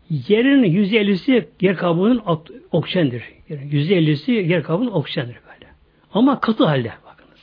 [0.09, 2.23] Yerin yüzde ellisi yer kabuğunun
[2.71, 3.23] oksijendir.
[3.49, 5.71] Yüzde ellisi yer kabuğunun oksijendir böyle.
[6.13, 7.41] Ama katı halde bakınız.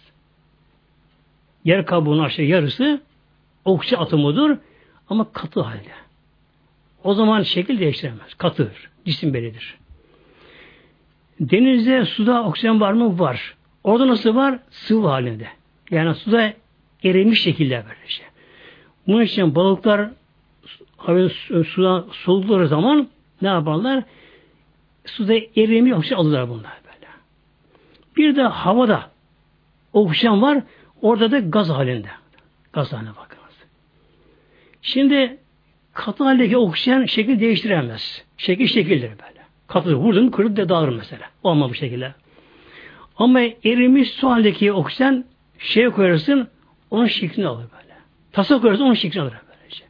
[1.64, 3.02] Yer kabuğunun aşağı yarısı
[3.64, 4.56] oksijen atomudur
[5.10, 5.92] ama katı halde.
[7.04, 8.34] O zaman şekil değiştiremez.
[8.34, 8.90] Katıdır.
[9.04, 9.83] Cisim bellidir.
[11.40, 13.18] Denizde suda oksijen var mı?
[13.18, 13.54] Var.
[13.84, 14.58] Orada nasıl var?
[14.70, 15.48] Sıvı halinde.
[15.90, 16.52] Yani suda
[17.04, 18.22] erimiş şekilde böylece.
[19.06, 20.10] Bunun için balıklar
[21.64, 23.08] suda soğudukları zaman
[23.42, 24.04] ne yaparlar?
[25.06, 27.06] Suda erimiş oksijen alırlar bunlar böyle.
[28.16, 29.10] Bir de havada
[29.92, 30.62] oksijen var.
[31.02, 32.08] Orada da gaz halinde.
[32.72, 33.54] Gaz haline bakınız.
[34.82, 35.38] Şimdi
[35.92, 38.24] katı haldeki oksijen şekil değiştiremez.
[38.36, 39.43] Şekil şekildir böyle.
[39.66, 41.22] Katı vurdun kırıp da dağılır mesela.
[41.42, 42.14] Olma bu şekilde.
[43.16, 45.24] Ama erimiş su haldeki oksijen
[45.58, 46.48] şeye koyarsın
[46.90, 47.94] onun şeklini alır böyle.
[48.32, 49.84] Tasa koyarsın onun şeklini alır böylece.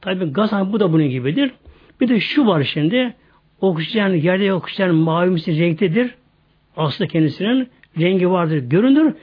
[0.00, 1.52] Tabi gaz bu da bunun gibidir.
[2.00, 3.14] Bir de şu var şimdi
[3.60, 6.14] oksijen, yerde oksijen mavimsi renktedir.
[6.76, 7.68] Aslında kendisinin
[8.00, 9.14] rengi vardır, görünür.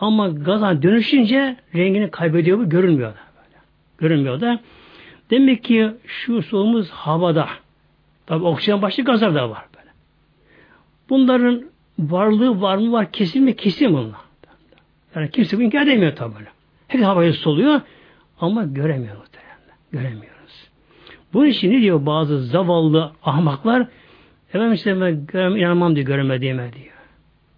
[0.00, 3.18] Ama gaza dönüşünce rengini kaybediyor bu, görünmüyor da.
[3.36, 3.58] Böyle.
[3.98, 4.60] Görünmüyor da.
[5.30, 7.48] Demek ki şu solumuz havada.
[8.26, 9.90] Tabi oksijen başka gazlar da var böyle.
[11.08, 11.64] Bunların
[11.98, 14.20] varlığı var mı var kesin mi kesin bunlar.
[15.14, 16.48] Yani kimse bu inkar edemiyor tabi böyle.
[16.88, 17.80] Hep havayı soluyor
[18.40, 19.78] ama göremiyor muhtemelen.
[19.92, 20.68] Göremiyoruz.
[21.32, 23.86] Bunun için ne diyor bazı zavallı ahmaklar
[24.48, 26.94] efendim işte ben görem, inanmam diyor göremediğime diyor.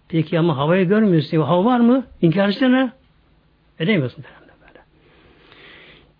[0.07, 1.41] Peki ama havayı görmüyorsun.
[1.41, 2.05] Hava var mı?
[2.21, 2.91] İnkar etsene.
[3.79, 4.23] Edemiyorsun.
[4.23, 4.79] Böyle.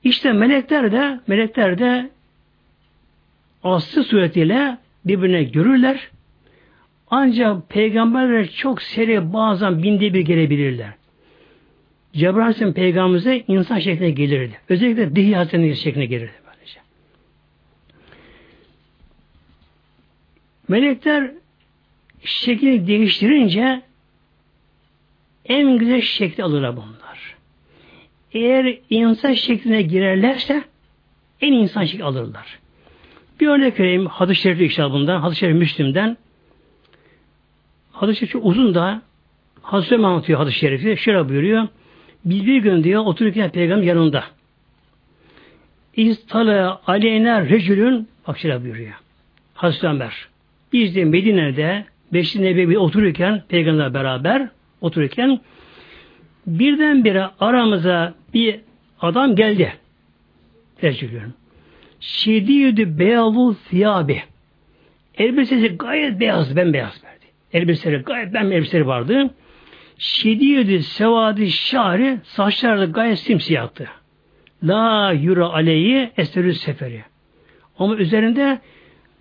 [0.04, 2.10] İşte melekler de melekler de
[3.64, 6.10] aslı suretiyle birbirine görürler.
[7.10, 10.94] Ancak peygamberler çok seri bazen binde bir gelebilirler.
[12.14, 14.60] Cebrail Aleyhisselam peygamberimize insan şekline gelirdi.
[14.70, 16.32] Özellikle dihi hazretleri şekline gelirdi.
[16.48, 16.80] Böylece.
[20.68, 21.32] Melekler
[22.24, 23.82] şekli değiştirince
[25.46, 27.36] en güzel şekli alırlar bunlar.
[28.34, 30.64] Eğer insan şekline girerlerse
[31.42, 32.60] en insan şekli alırlar.
[33.40, 36.18] Bir örnek vereyim hadis-i şerif işabından, hadis-i şerif Müslüm'den.
[37.92, 39.02] Hadis-i şerif uzun da
[39.62, 40.98] Hazreti Ömer anlatıyor hadis-i şerifi.
[40.98, 41.68] Şöyle buyuruyor.
[42.26, 44.24] Biz bir gün diyor otururken peygamber yanında.
[45.96, 48.94] İstala aleyna recülün bak şöyle buyuruyor.
[49.54, 50.28] Hazreti Ömer.
[50.74, 54.50] Biz de Medine'de Beşli Nebevi otururken peygamberle beraber
[54.82, 55.40] otururken
[56.48, 58.60] birdenbire aramıza bir
[59.02, 59.74] adam geldi.
[60.84, 61.34] Recülün.
[62.00, 64.24] Şidiyüdü beyazul siyabi.
[65.18, 67.26] Elbisesi gayet beyaz, bembeyaz verdi.
[67.54, 69.30] Elbiseleri gayet bembeyaz elbiseleri vardı.
[69.98, 73.88] Şidiyüdü sevadi şari saçları da gayet simsiyahtı.
[74.64, 77.04] La yürü aleyhi eserü seferi.
[77.80, 78.60] Ama üzerinde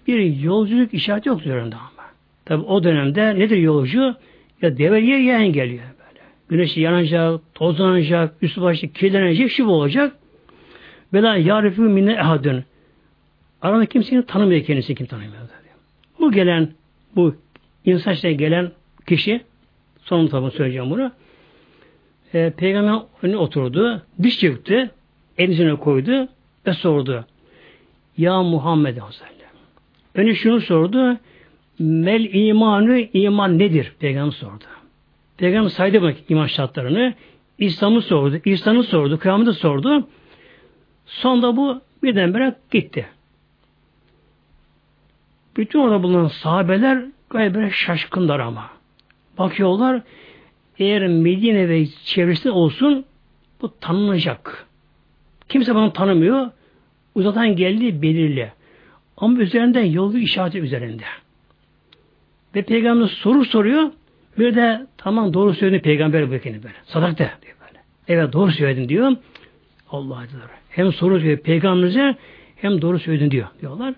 [0.07, 2.07] bir yolculuk işareti yok üzerinde ama.
[2.45, 4.17] Tabi o dönemde nedir yolcu?
[4.63, 6.21] Ya develiye yayın geliyor böyle.
[6.49, 10.17] Güneş yanacak, tozlanacak, üstü başı kirlenecek, şu olacak.
[11.17, 12.65] Vela yarifu minne ehadün.
[13.63, 15.33] Arada kimsenin tanımıyor kendisi kim tanımıyor.
[16.21, 16.69] Bu gelen,
[17.17, 17.35] bu
[17.85, 18.73] insan işte gelen
[19.07, 19.41] kişi,
[20.03, 21.13] son tabi söyleyeceğim bunu.
[22.35, 24.91] E, Peygamber önüne oturdu, diş çıktı,
[25.39, 26.29] elini koydu
[26.67, 27.25] ve sordu.
[28.19, 29.49] Ya Muhammed Hazretleri.
[30.15, 31.17] Önce şunu sordu.
[31.79, 33.93] Mel imanı iman nedir?
[34.01, 34.65] Peygamber sordu.
[35.37, 37.15] Peygamber saydı bak iman şartlarını.
[37.59, 38.41] İslam'ı sordu.
[38.45, 39.19] İslam'ı sordu.
[39.19, 40.07] Kıyameti sordu.
[41.07, 43.07] Sonunda bu birdenbire gitti.
[45.57, 48.71] Bütün orada bulunan sahabeler gayet böyle şaşkınlar ama.
[49.39, 50.03] Bakıyorlar
[50.79, 53.05] eğer Medine ve çevresinde olsun
[53.63, 54.67] bu tanınacak.
[55.49, 56.51] Kimse bunu tanımıyor.
[57.15, 58.53] Uzaktan geldiği belirli.
[59.17, 61.05] Ama üzerinde yolu işareti üzerinde.
[62.55, 63.91] Ve peygamber soru soruyor.
[64.39, 66.75] Bir de tamam doğru söyledin peygamber bu böyle.
[66.85, 67.81] Sadak de diyor böyle.
[68.09, 69.13] Evet doğru söyledin diyor.
[69.91, 70.43] Allah diyor.
[70.77, 72.17] Hem soru söylüyor peygamberimize
[72.57, 73.95] hem doğru söyledin diyor diyorlar.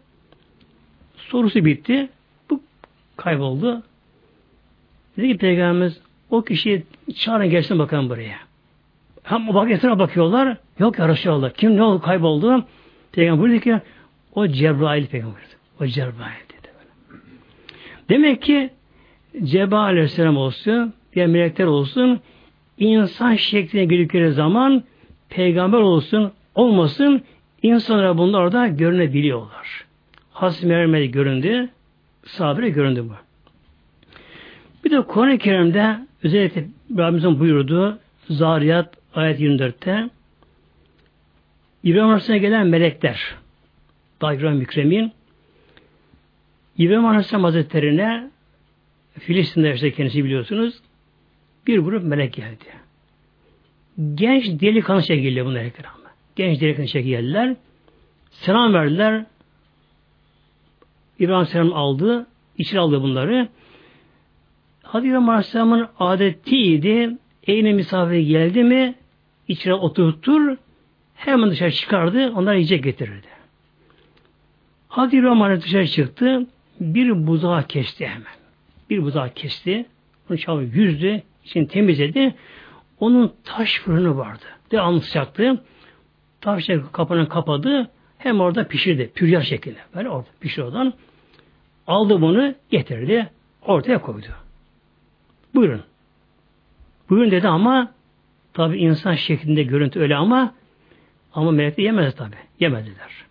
[1.17, 2.09] Sorusu bitti.
[2.51, 2.61] Bu
[3.17, 3.83] kayboldu.
[5.17, 6.01] Dedi ki peygamberimiz
[6.31, 6.83] o kişiyi
[7.15, 8.39] çağırın gelsin bakalım buraya.
[9.23, 10.57] Hem bak etrafa bakıyorlar.
[10.79, 11.51] Yok ya Resulallah.
[11.51, 12.65] Kim ne oldu kayboldu?
[13.13, 13.81] Peygamber dedi ki
[14.35, 15.43] o Cebrail peygamber.
[15.81, 16.73] O Cebrail dedi.
[17.11, 17.23] Böyle.
[18.09, 18.71] Demek ki
[19.45, 22.21] Cebrail aleyhisselam olsun, diğer melekler olsun,
[22.79, 24.85] insan şekline girdikleri zaman
[25.29, 27.23] peygamber olsun, olmasın,
[27.63, 29.85] insanlara bunlar orada görünebiliyorlar.
[30.33, 31.69] Hazreti Meryem'e göründü,
[32.27, 33.13] sahabire göründü bu.
[34.85, 36.65] Bir de Kur'an-ı Kerim'de özellikle
[36.99, 37.99] Rabbimizin buyurduğu
[38.31, 40.11] Zariyat ayet 24'te
[41.83, 43.35] İbrahim Aleyhisselam'a gelen melekler
[44.23, 45.13] Dagran Mükremin
[46.79, 48.31] İbrahim Aleyhisselam Hazretleri'ne
[49.19, 50.81] Filistin'de işte kendisi biliyorsunuz
[51.67, 52.65] bir grup melek geldi.
[54.15, 55.98] Genç delikanlı şekilde bu melekler ama.
[56.39, 57.57] Genç delikanlı geldiler.
[58.31, 59.25] Selam verdiler.
[61.19, 62.27] İbrahim Selam aldı.
[62.59, 63.49] içeri aldı bunları.
[64.83, 67.17] Hazreti İbrahim Aleyhisselam'ın adetiydi.
[67.47, 68.95] Evine misafir geldi mi
[69.49, 70.57] içine oturtur
[71.15, 72.33] hemen dışarı çıkardı.
[72.37, 73.27] Onlara yiyecek getirirdi.
[74.89, 76.47] Hazreti İbrahim Aleyhisselam dışarı çıktı.
[76.81, 78.37] Bir buzağı kesti hemen.
[78.91, 79.87] Bir buzağı kesti.
[80.31, 81.23] Onu çabuk yüzdü.
[81.45, 82.35] içini temizledi.
[83.01, 84.45] Onun taş fırını vardı.
[84.71, 85.63] Devamlı sıcaktı.
[86.41, 87.91] Taş kapını kapadı.
[88.19, 89.11] Hem orada pişirdi.
[89.15, 89.79] Püryer şeklinde.
[89.95, 90.95] Böyle orada pişir oradan.
[91.87, 93.31] Aldı bunu getirdi.
[93.63, 94.27] Ortaya koydu.
[95.55, 95.83] Buyurun.
[97.11, 97.93] Buyurun dedi ama
[98.55, 100.55] tabi insan şeklinde görüntü öyle ama
[101.35, 102.37] ama melekler yemez tabi.
[102.61, 103.25] Yemediler.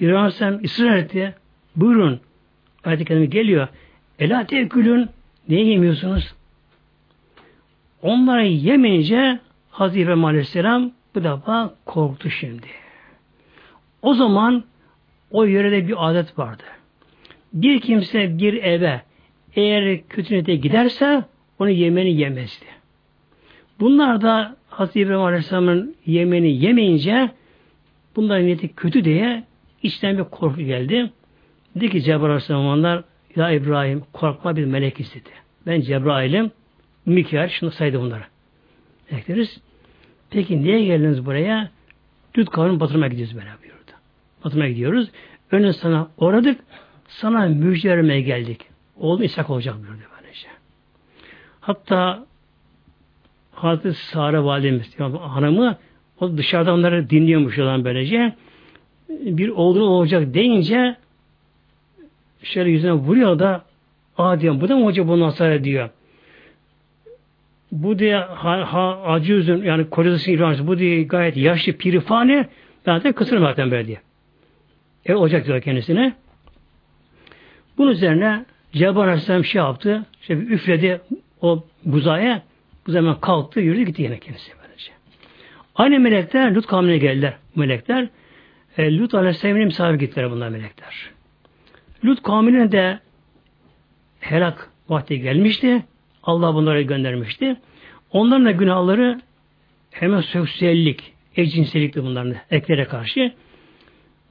[0.00, 1.34] İbrahim Aleyhisselam ısrar etti.
[1.76, 2.20] Buyurun.
[2.84, 3.68] Ayet-i geliyor.
[4.18, 5.08] Ela tevkülün
[5.48, 6.34] niye yemiyorsunuz?
[8.02, 9.40] Onları yemeyince
[9.70, 12.66] Hazreti İbrahim Aleyhisselam bu defa korktu şimdi.
[14.02, 14.64] O zaman
[15.30, 16.62] o yörede bir adet vardı.
[17.52, 19.02] Bir kimse bir eve
[19.56, 21.24] eğer kötü niyete giderse
[21.58, 22.66] onu yemeni yemezdi.
[23.80, 27.30] Bunlar da Hazreti İbrahim Aleyhisselam'ın yemeni yemeyince
[28.16, 29.44] bunların niyeti kötü diye
[29.82, 31.12] içten bir korku geldi.
[31.76, 33.02] Dedi ki Cebrail Aleyhisselam
[33.36, 35.30] ya İbrahim korkma bir melek istedi.
[35.66, 36.50] Ben Cebrail'im
[37.06, 38.24] Mikail şunu saydı bunları.
[39.10, 39.60] Ekleriz.
[40.32, 41.70] Peki niye geldiniz buraya?
[42.34, 43.92] Düt kavramı batırmaya gidiyoruz böyle buyurdu.
[44.44, 45.10] Batırmaya gidiyoruz.
[45.50, 46.60] Önce sana uğradık.
[47.08, 48.60] Sana müjde vermeye geldik.
[48.96, 50.48] Oğlum İshak olacak buyurdu böylece.
[51.60, 52.26] Hatta
[53.52, 55.76] Hazreti Sare validemiz hanımı
[56.20, 58.32] o dışarıda onları dinliyormuş olan böylece
[59.08, 60.96] bir oğlun olacak deyince
[62.42, 63.64] şöyle yüzüne vuruyor da
[64.18, 65.90] aa bu da mı hoca bunu nasıl diyor.
[67.72, 72.46] Bu diye ha, ha, acı üzüm yani kocası İbrahim bu diye gayet yaşlı pirifani
[72.86, 74.00] ben de kısırım zaten böyle diye.
[75.06, 76.14] E olacak diyor kendisine.
[77.78, 80.06] Bunun üzerine Cebrail Aleyhisselam şey yaptı.
[80.20, 81.00] İşte bir üfledi
[81.40, 82.42] o buzaya.
[82.86, 84.92] Bu zaman kalktı, yürüdü gitti yine kendisi böylece.
[85.74, 87.34] Aynı melekler Lut kavmine geldiler.
[87.56, 88.08] Melekler
[88.78, 91.10] e, Lut Aleyhisselam'ın misafir gittiler bunlar melekler.
[92.04, 92.98] Lut kavmine de
[94.20, 95.82] helak vakti gelmişti.
[96.22, 97.56] Allah bunları göndermişti.
[98.10, 99.20] Onların da günahları
[99.90, 103.32] hemen sosyallik, ecinsellikti bunların eklere karşı.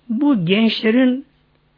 [0.10, 1.26] Bu gençlerin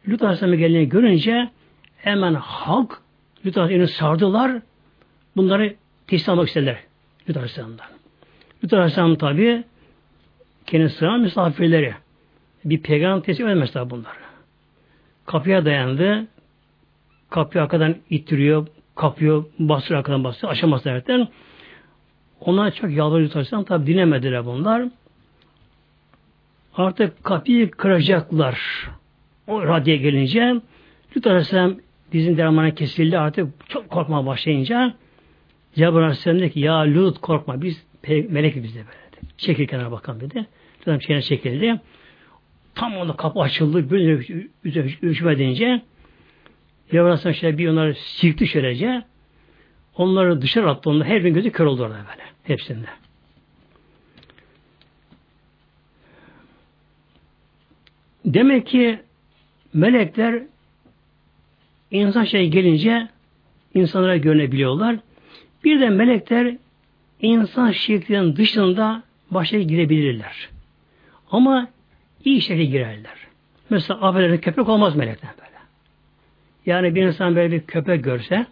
[0.08, 1.50] Lut Aleyhisselam'a geldiğini görünce
[1.96, 2.98] hemen halk
[3.46, 4.62] Lut Aleyhisselam'ı sardılar.
[5.36, 5.74] Bunları
[6.06, 6.78] teslim almak istediler
[7.28, 7.86] Lut Aleyhisselam'dan.
[8.64, 9.64] Lut Aleyhisselam tabi
[10.66, 11.94] kendi sıran misafirleri.
[12.64, 14.24] Bir peygamber teslim edemez tabi bunları.
[15.26, 16.26] Kapıya dayandı.
[17.30, 21.28] Kapıyı arkadan ittiriyor, kapıyor, bastırıyor arkadan bastırıyor, aşamaz derken
[22.40, 24.82] onlar çok yalvarıyor Lut tabi dinlemediler bunlar.
[26.76, 28.88] Artık kapıyı kıracaklar.
[29.46, 30.54] O radyoya gelince
[31.16, 31.76] Lut Aleyhisselam
[32.12, 34.94] dizin dermanı kesildi artık çok korkmaya başlayınca
[35.74, 39.32] Cebrail Aleyhisselam dedi ki ya Lut korkma biz melek bizde böyle dedi.
[39.38, 40.46] Çekil kenara bakalım dedi.
[40.88, 41.80] Lut kenara çekildi.
[42.74, 43.90] Tam onda kapı açıldı.
[43.90, 45.38] Bir üzerine üşüme
[46.94, 49.02] Cebrail Aleyhisselam şöyle bir onları silkti şöylece.
[49.96, 50.90] Onları dışarı attı.
[50.90, 52.22] Onlar her gün gözü kör oldu orada böyle.
[52.44, 52.86] Hepsinde.
[58.24, 59.00] Demek ki
[59.72, 60.42] melekler
[61.90, 63.08] insan şey gelince
[63.74, 64.96] insanlara görünebiliyorlar.
[65.64, 66.56] Bir de melekler
[67.20, 70.48] insan şeklinin dışında başa girebilirler.
[71.30, 71.68] Ama
[72.24, 73.16] iyi şekilde girerler.
[73.70, 75.53] Mesela affedersin köpek olmaz melekler böyle.
[76.66, 78.46] Yani bir insan böyle bir köpek görse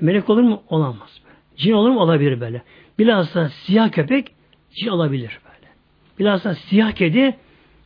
[0.00, 0.62] melek olur mu?
[0.68, 1.20] Olamaz.
[1.24, 1.36] Böyle.
[1.56, 2.00] Cin olur mu?
[2.00, 2.62] Olabilir böyle.
[2.98, 4.32] Bilhassa siyah köpek
[4.74, 5.72] cin olabilir böyle.
[6.18, 7.36] Bilhassa siyah kedi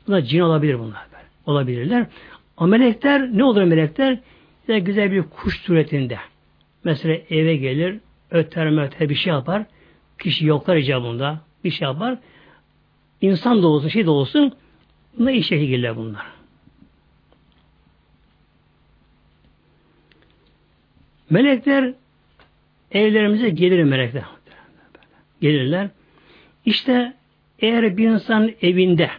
[0.06, 1.24] buna cin olabilir bunlar böyle.
[1.46, 2.06] Olabilirler.
[2.56, 4.18] Ama melekler ne olur melekler?
[4.68, 6.18] Ya güzel bir kuş suretinde.
[6.84, 7.98] Mesela eve gelir,
[8.30, 9.64] öter möter bir şey yapar.
[10.18, 12.18] Kişi yoklar icabında bir şey yapar.
[13.20, 14.52] İnsan da olsun, şey de olsun
[15.18, 16.33] buna iyi şekilde bunlar.
[21.34, 21.94] Melekler
[22.92, 24.24] evlerimize gelir melekler.
[25.40, 25.88] Gelirler.
[26.64, 27.14] İşte
[27.58, 29.10] eğer bir insan evinde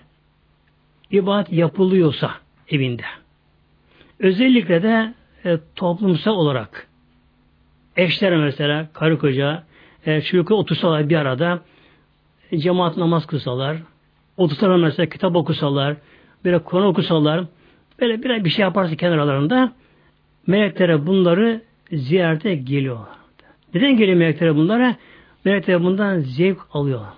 [1.12, 2.32] ibadet yapılıyorsa
[2.70, 3.04] evinde
[4.20, 5.14] özellikle de
[5.46, 6.88] e, toplumsal olarak
[7.98, 9.64] eşler mesela karı koca
[10.06, 11.62] e, çocuklar otursalar bir arada
[12.52, 13.78] e, cemaat namaz kılsalar
[14.38, 15.96] otursalar mesela kitap okusalar
[16.46, 17.46] böyle konu okusalar
[18.02, 19.74] böyle bir, bir şey yaparsa kenarlarında
[20.48, 21.62] meleklere bunları
[21.92, 23.18] ziyarete geliyorlar.
[23.74, 24.96] Neden geliyor melekler bunlara?
[25.46, 27.14] Melekler bundan zevk alıyorlar.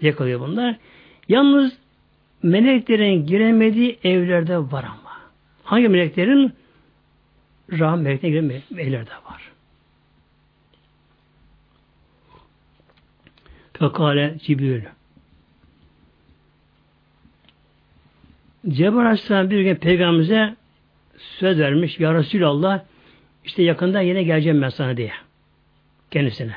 [0.00, 0.76] Zevk alıyor bunlar.
[1.28, 1.78] Yalnız
[2.42, 5.18] meleklerin giremediği evlerde var ama.
[5.64, 6.52] Hangi meleklerin?
[7.72, 9.52] Rahim meleklerine giren evlerde var.
[13.72, 14.82] Fekale Cibril.
[18.68, 20.56] Cebrail Aleyhisselam bir gün peygamberimize
[21.18, 22.00] söz vermiş.
[22.00, 22.84] Ya Resulallah
[23.48, 25.12] işte yakında yine geleceğim ben sana diye.
[26.10, 26.56] Kendisine.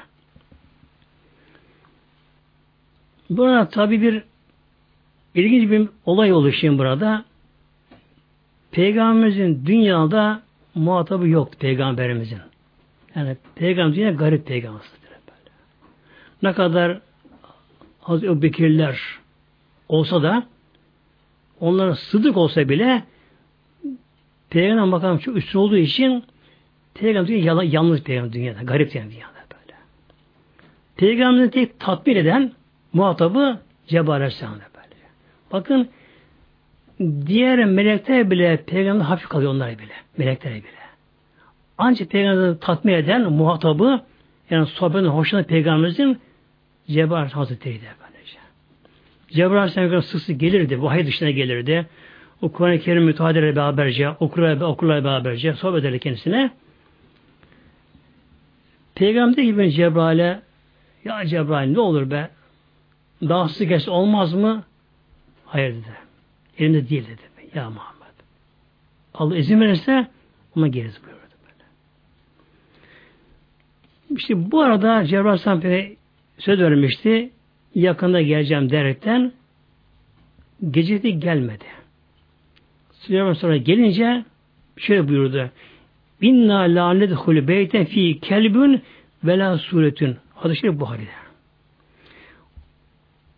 [3.29, 4.23] Burada tabi bir
[5.35, 7.25] ilginç bir olay oluşuyor burada.
[8.71, 10.41] Peygamberimizin dünyada
[10.75, 12.39] muhatabı yoktu peygamberimizin.
[13.15, 14.81] Yani peygamber yine garip peygamber.
[16.43, 16.99] Ne kadar
[18.01, 19.01] Hazreti Bekirler
[19.89, 20.47] olsa da
[21.59, 23.03] onlara sıdık olsa bile
[24.49, 26.23] peygamber bakalım çok üstün olduğu için
[26.93, 29.77] peygamber dünyada yalnız peygamber dünyada, garip yani dünyada böyle.
[30.97, 32.51] Peygamberin tek tatmin eden
[32.93, 34.95] muhatabı Cebrail Aleyhisselam'da böyle.
[35.51, 35.89] Bakın
[37.25, 39.93] diğer melekler bile peygamber hafif kalıyor onlar bile.
[40.17, 40.81] Melekler bile.
[41.77, 44.01] Ancak peygamberi tatmin eden muhatabı
[44.49, 46.19] yani sohbetin hoşuna peygamberimizin
[46.87, 48.37] Cebrail Hazretleri'ydi böylece.
[49.29, 50.81] Cebrail Aleyhisselam sık sık gelirdi.
[50.81, 51.87] Vahiy dışına gelirdi.
[52.41, 56.51] O Kur'an-ı Kerim müteadele beraberce, okurlar, okurlar beraberce sohbet ederdi kendisine.
[58.95, 60.41] Peygamber gibi Cebrail'e
[61.05, 62.29] ya Cebrail ne olur be
[63.21, 64.63] daha sık olmaz mı?
[65.45, 65.97] Hayır dedi.
[66.57, 67.49] Elimde değil dedi.
[67.55, 68.01] Ya Muhammed.
[69.13, 70.07] Allah izin verirse
[70.55, 71.19] ona geliriz buyurdu.
[71.43, 71.65] Böyle.
[74.19, 75.95] İşte bu arada Cebrail Aleyhisselam
[76.37, 77.29] söz vermişti.
[77.75, 79.31] Yakında geleceğim derekten
[80.71, 81.65] gece de gelmedi.
[82.93, 84.25] Süleyman sonra gelince
[84.77, 85.51] şöyle buyurdu.
[86.21, 88.81] İnna la nedhul beyte fi kelbün
[89.23, 90.15] ve la suretün.
[90.35, 91.09] Hadis-i Buhari'de.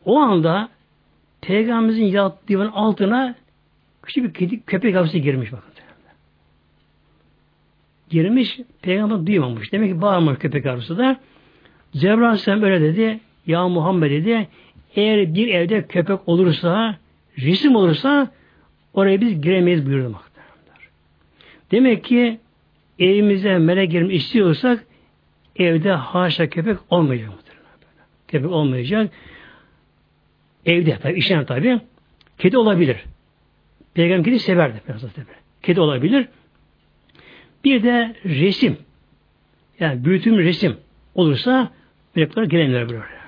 [0.06, 0.70] O anda
[1.42, 3.36] Peygamberimizin yattığı altına
[4.04, 5.74] küçük bir kedi, köpek hapsi girmiş bakın.
[8.10, 9.72] Girmiş, peygamber duymamış.
[9.72, 11.20] Demek ki bağırmış köpek hapsi da.
[11.94, 13.20] Cebrail Aleyhisselam öyle dedi.
[13.48, 14.48] Ya Muhammed dedi.
[14.96, 16.98] Eğer bir evde köpek olursa,
[17.38, 18.32] resim olursa
[18.94, 20.20] oraya biz giremeyiz buyurdu.
[21.72, 22.40] Demek ki
[23.00, 24.86] evimize melek girmek istiyorsak
[25.56, 27.30] evde haşa köpek olmayacak.
[28.28, 29.12] Köpek olmayacak.
[30.66, 31.80] Evde tabi, işten tabi.
[32.38, 33.04] Kedi olabilir.
[33.94, 34.82] Peygamber kedi severdi.
[35.64, 36.28] Kedi olabilir.
[37.64, 38.78] Bir de resim.
[39.80, 40.78] Yani büyütüm resim
[41.16, 41.72] olursa
[42.16, 43.23] melekler gelenler böyle.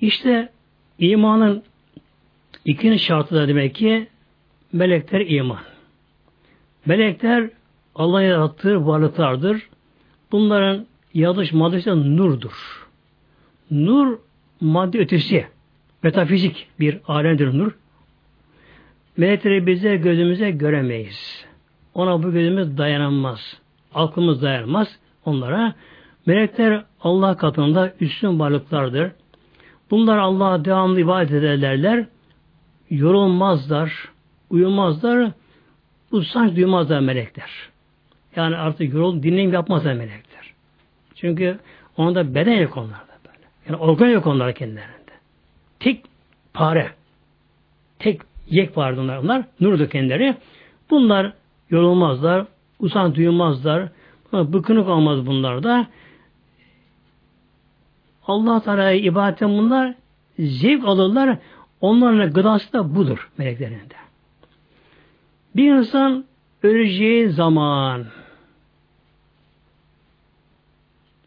[0.00, 0.48] İşte
[0.98, 1.62] imanın
[2.64, 4.08] ikinci şartı da demek ki
[4.72, 5.58] melekler iman.
[6.86, 7.50] Melekler
[7.94, 9.68] Allah'ın yarattığı varlıklardır.
[10.32, 12.86] Bunların yaratış maddesi nurdur.
[13.70, 14.18] Nur
[14.60, 15.46] madde ötesi.
[16.02, 17.72] Metafizik bir alemdir nur.
[19.16, 21.46] Melekleri bize gözümüze göremeyiz.
[21.94, 23.60] Ona bu gözümüz dayanamaz.
[23.94, 25.74] Aklımız dayanmaz onlara.
[26.26, 29.10] Melekler Allah katında üstün varlıklardır.
[29.90, 32.06] Bunlar Allah'a devamlı ibadet ederler.
[32.90, 34.08] Yorulmazlar,
[34.50, 35.30] uyumazlar,
[36.12, 37.50] usanç duymazlar melekler.
[38.36, 40.52] Yani artık yorul, dinleyim yapmazlar melekler.
[41.14, 41.58] Çünkü
[41.96, 43.46] onda beden yok onlarda böyle.
[43.68, 45.12] Yani organ yok onlarda kendilerinde.
[45.80, 46.04] Tek
[46.54, 46.90] pare,
[47.98, 49.16] tek yek vardı onlar.
[49.16, 50.36] Onlar nurdu kendileri.
[50.90, 51.32] Bunlar
[51.70, 52.46] yorulmazlar,
[52.80, 53.88] usanç duymazlar.
[54.32, 55.86] Bıkınık olmaz bunlar da.
[58.26, 59.94] Allah Teala'ya ibadetten bunlar
[60.38, 61.38] zevk alırlar.
[61.80, 63.94] Onların gıdası da budur meleklerinde.
[65.56, 66.24] Bir insan
[66.62, 68.06] öleceği zaman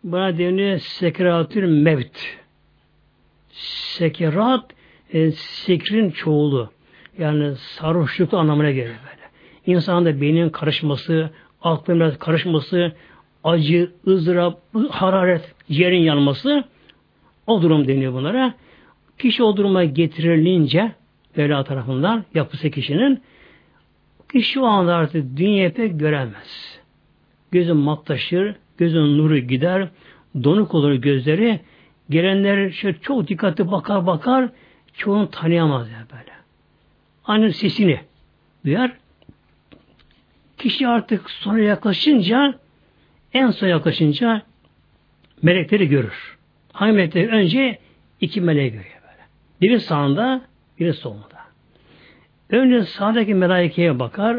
[0.03, 2.19] buna deniyor sekeratül mevt.
[3.97, 4.65] Sekerat
[5.13, 6.69] e, sekrin çoğulu.
[7.17, 9.23] Yani sarhoşluk anlamına gelir böyle.
[9.65, 11.29] İnsanın da beynin karışması,
[11.61, 12.91] aklın karışması,
[13.43, 14.59] acı, ızdırap,
[14.89, 16.63] hararet, ciğerin yanması
[17.47, 18.53] o durum deniyor bunlara.
[19.17, 20.91] Kişi o duruma getirilince
[21.35, 23.23] Mevla tarafından yapısı kişinin
[24.31, 26.79] kişi o anda artık dünyayı pek göremez.
[27.51, 29.89] Gözün matlaşır, gözün nuru gider,
[30.43, 31.59] donuk olur gözleri.
[32.09, 34.49] Gelenler şöyle çok dikkatli bakar bakar,
[34.93, 36.31] çoğunu tanıyamaz ya böyle.
[37.25, 37.99] Annenin sesini
[38.65, 38.97] duyar.
[40.57, 42.59] Kişi artık sonra yaklaşınca
[43.33, 44.41] en son yaklaşınca
[45.41, 46.37] melekleri görür.
[46.73, 47.27] Hangi melekleri?
[47.27, 47.79] Önce
[48.21, 49.23] iki meleği görüyor böyle.
[49.61, 50.41] Biri sağında,
[50.79, 51.43] biri solunda.
[52.49, 54.37] Önce sağdaki melaikeye bakar,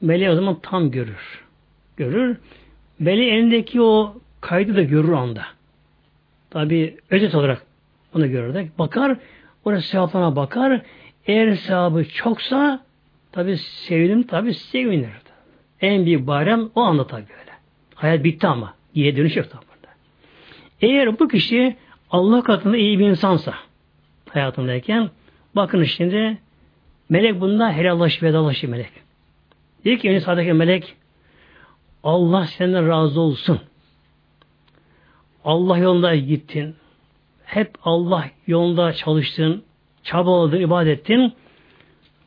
[0.00, 1.44] meleği o zaman tam görür.
[1.96, 2.36] Görür.
[2.98, 5.42] Meleği elindeki o kaydı da görür anda.
[6.50, 7.62] Tabi özet olarak
[8.14, 8.68] onu görür de.
[8.78, 9.16] Bakar,
[9.64, 10.80] orası sevaplarına bakar.
[11.26, 12.80] Eğer sevabı çoksa
[13.32, 15.10] tabi sevinir tabi sevinir.
[15.80, 17.52] En büyük bayram o anda tabi öyle.
[17.94, 18.74] Hayat bitti ama.
[18.94, 19.67] Geriye dönüş yok tabi.
[20.80, 21.76] Eğer bu kişi
[22.10, 23.54] Allah katında iyi bir insansa
[24.28, 25.10] hayatındayken
[25.56, 26.38] bakın şimdi
[27.08, 28.90] melek bunda helallaşı vedallaşı melek.
[29.84, 30.96] Diyor ki sağdaki melek
[32.02, 33.60] Allah senden razı olsun.
[35.44, 36.76] Allah yolunda gittin.
[37.44, 39.64] Hep Allah yolunda çalıştın.
[40.02, 41.32] Çabaladın, ibadet ettin.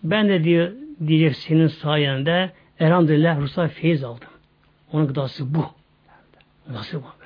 [0.04, 0.72] Ben de diyor,
[1.08, 4.30] diyecek senin sayende elhamdülillah ruhsat feyiz aldım.
[4.94, 5.66] Onun gıdası bu.
[6.70, 7.21] Nasıl bu?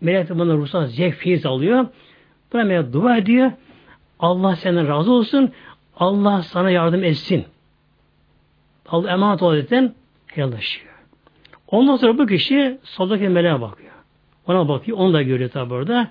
[0.00, 1.86] Melek de bana ruhsat zevk feyiz alıyor.
[2.52, 3.52] Buna melek dua ediyor.
[4.18, 5.52] Allah senden razı olsun.
[5.96, 7.44] Allah sana yardım etsin.
[8.88, 9.94] Allah emanet ol dedin.
[10.26, 10.94] Helallaşıyor.
[11.68, 13.92] Ondan sonra bu kişi soldaki meleğe bakıyor.
[14.46, 14.98] Ona bakıyor.
[14.98, 16.08] Onu da görüyor tabi orada.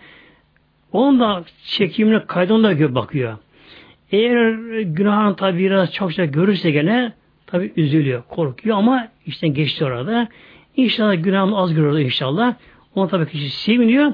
[0.92, 3.38] Onun da çekimine kaydını da bakıyor.
[4.12, 7.14] Eğer günahın tabi biraz çokça görürse gene
[7.48, 10.28] tabi üzülüyor, korkuyor ama işten geçti orada.
[10.76, 12.56] İnşallah günahını az görürdü inşallah.
[12.96, 14.14] Ona tabi kişi seviniyor.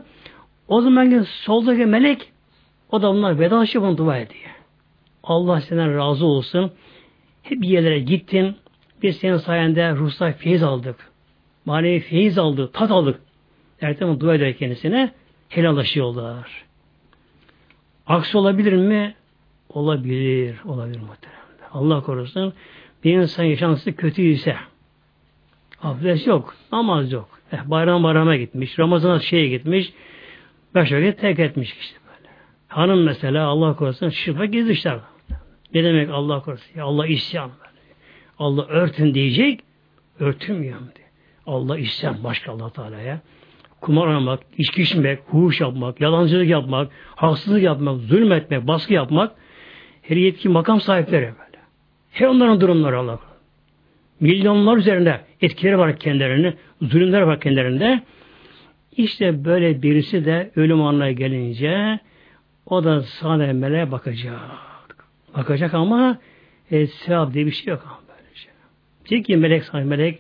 [0.68, 2.32] O zaman soldaki melek
[2.92, 4.52] o da bunlar vedalaşıyor bunu dua ediyor.
[5.24, 6.72] Allah senden razı olsun.
[7.44, 8.56] Hep bir yerlere gittin.
[9.02, 11.12] Biz senin sayende ruhsal feyiz aldık.
[11.66, 13.20] Manevi feyiz aldık, tat aldık.
[13.82, 15.12] Ertem dua eder kendisine.
[15.50, 16.66] Helallaşıyorlar.
[18.08, 19.16] Aksi olabilir mi?
[19.70, 20.56] Olabilir.
[20.66, 21.42] Olabilir muhtemelen.
[21.72, 22.54] Allah korusun.
[23.04, 24.56] Bir insan yaşantısı kötüyse
[25.82, 27.30] abdest yok, namaz yok.
[27.52, 29.94] Eh, bayram bayrama gitmiş, Ramazan'a şeye gitmiş,
[30.76, 32.30] beş vakit tek etmiş işte böyle.
[32.68, 35.00] Hanım mesela Allah korusun şıfa gizmişler.
[35.74, 36.80] Ne demek Allah korusun?
[36.80, 37.50] Ya Allah isyan.
[37.60, 37.72] Böyle.
[38.40, 39.60] Allah örtün diyecek,
[40.20, 41.08] örtünmüyor diye.
[41.46, 43.22] Allah isyan başka Allah Teala'ya.
[43.82, 49.32] Kumar oynamak, içki içmek, huş yapmak, yalancılık yapmak, haksızlık yapmak, zulmetmek, baskı yapmak
[50.02, 51.64] her yetki makam sahipleri böyle.
[52.12, 53.20] Her onların durumları Allah.
[54.22, 58.02] Milyonlar üzerinde etkileri var kendilerine, zulümler var kendilerinde.
[58.98, 62.00] İşte böyle birisi de ölüm anına gelince
[62.66, 64.40] o da sana meleğe bakacak.
[65.38, 66.18] Bakacak ama
[66.72, 68.50] e, sevap diye bir şey yok ama böylece.
[69.10, 70.20] Diyecek ki melek sana melek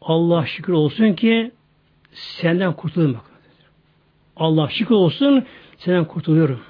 [0.00, 1.50] Allah şükür olsun ki
[2.12, 3.20] senden kurtuldum.
[4.36, 5.44] Allah şükür olsun
[5.78, 6.60] senden kurtuluyorum.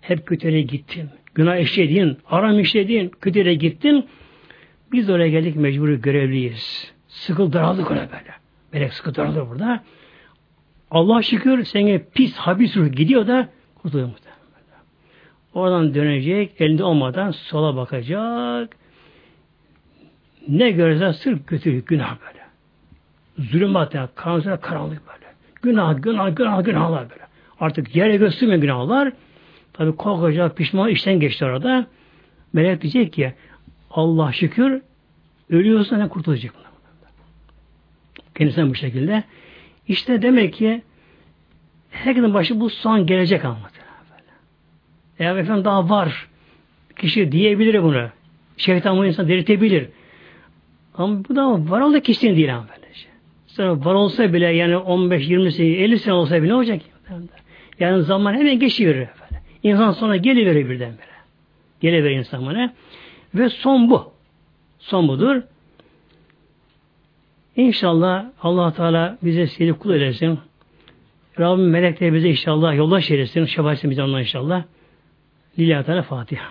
[0.00, 1.10] Hep kötüye gittin.
[1.34, 4.06] Günah işledin, haram işledin, kötüye gittin.
[4.92, 6.92] Biz oraya geldik mecburi görevliyiz.
[7.08, 8.34] Sıkıl daraldık oraya böyle.
[8.72, 9.84] Melek sıkı daraldı burada.
[10.90, 14.38] Allah şükür seni pis habis ruh gidiyor da kurtuluyor muhtemelen.
[15.54, 18.76] Oradan dönecek, elinde olmadan sola bakacak.
[20.48, 22.44] Ne görürse sırf kötülük, günah böyle.
[23.50, 25.26] Zulümat yani, karanlık, karanlık böyle.
[25.62, 27.22] Günah, günah, günah, günahlar böyle.
[27.60, 29.12] Artık yere göstermiyor günahlar.
[29.72, 31.86] Tabi korkacak, pişman işten geçti orada.
[32.52, 33.34] Melek diyecek ki
[33.90, 34.82] Allah şükür
[35.50, 36.54] ölüyorsa ne kurtulacak.
[38.34, 39.24] Kendisinden bu şekilde.
[39.88, 40.82] İşte demek ki
[41.90, 43.82] herkesin başı bu son gelecek anlatır.
[45.18, 46.28] Eğer efendim daha var.
[46.96, 48.08] Kişi diyebilir bunu.
[48.56, 49.88] Şeytan bu insan delirtebilir.
[50.94, 52.66] Ama bu da var oldu kişinin değil ama.
[53.46, 56.82] Sonra var olsa bile yani 15, 20 sene, 50 sene olsa bile ne olacak?
[57.80, 58.94] Yani zaman hemen geçiyor.
[58.94, 59.10] Böyle.
[59.62, 61.06] İnsan sonra geliveriyor birdenbire.
[61.80, 62.72] Geliveriyor insan bana.
[63.34, 64.12] Ve son bu.
[64.78, 65.42] Son budur.
[67.56, 70.38] İnşallah allah Teala bize seni kul eylesin.
[71.40, 73.44] Rabbim melekleri bize inşallah yoldaş eylesin.
[73.44, 74.64] Şefaatsin bize inşallah.
[75.58, 76.48] Lillahi Teala Fatiha.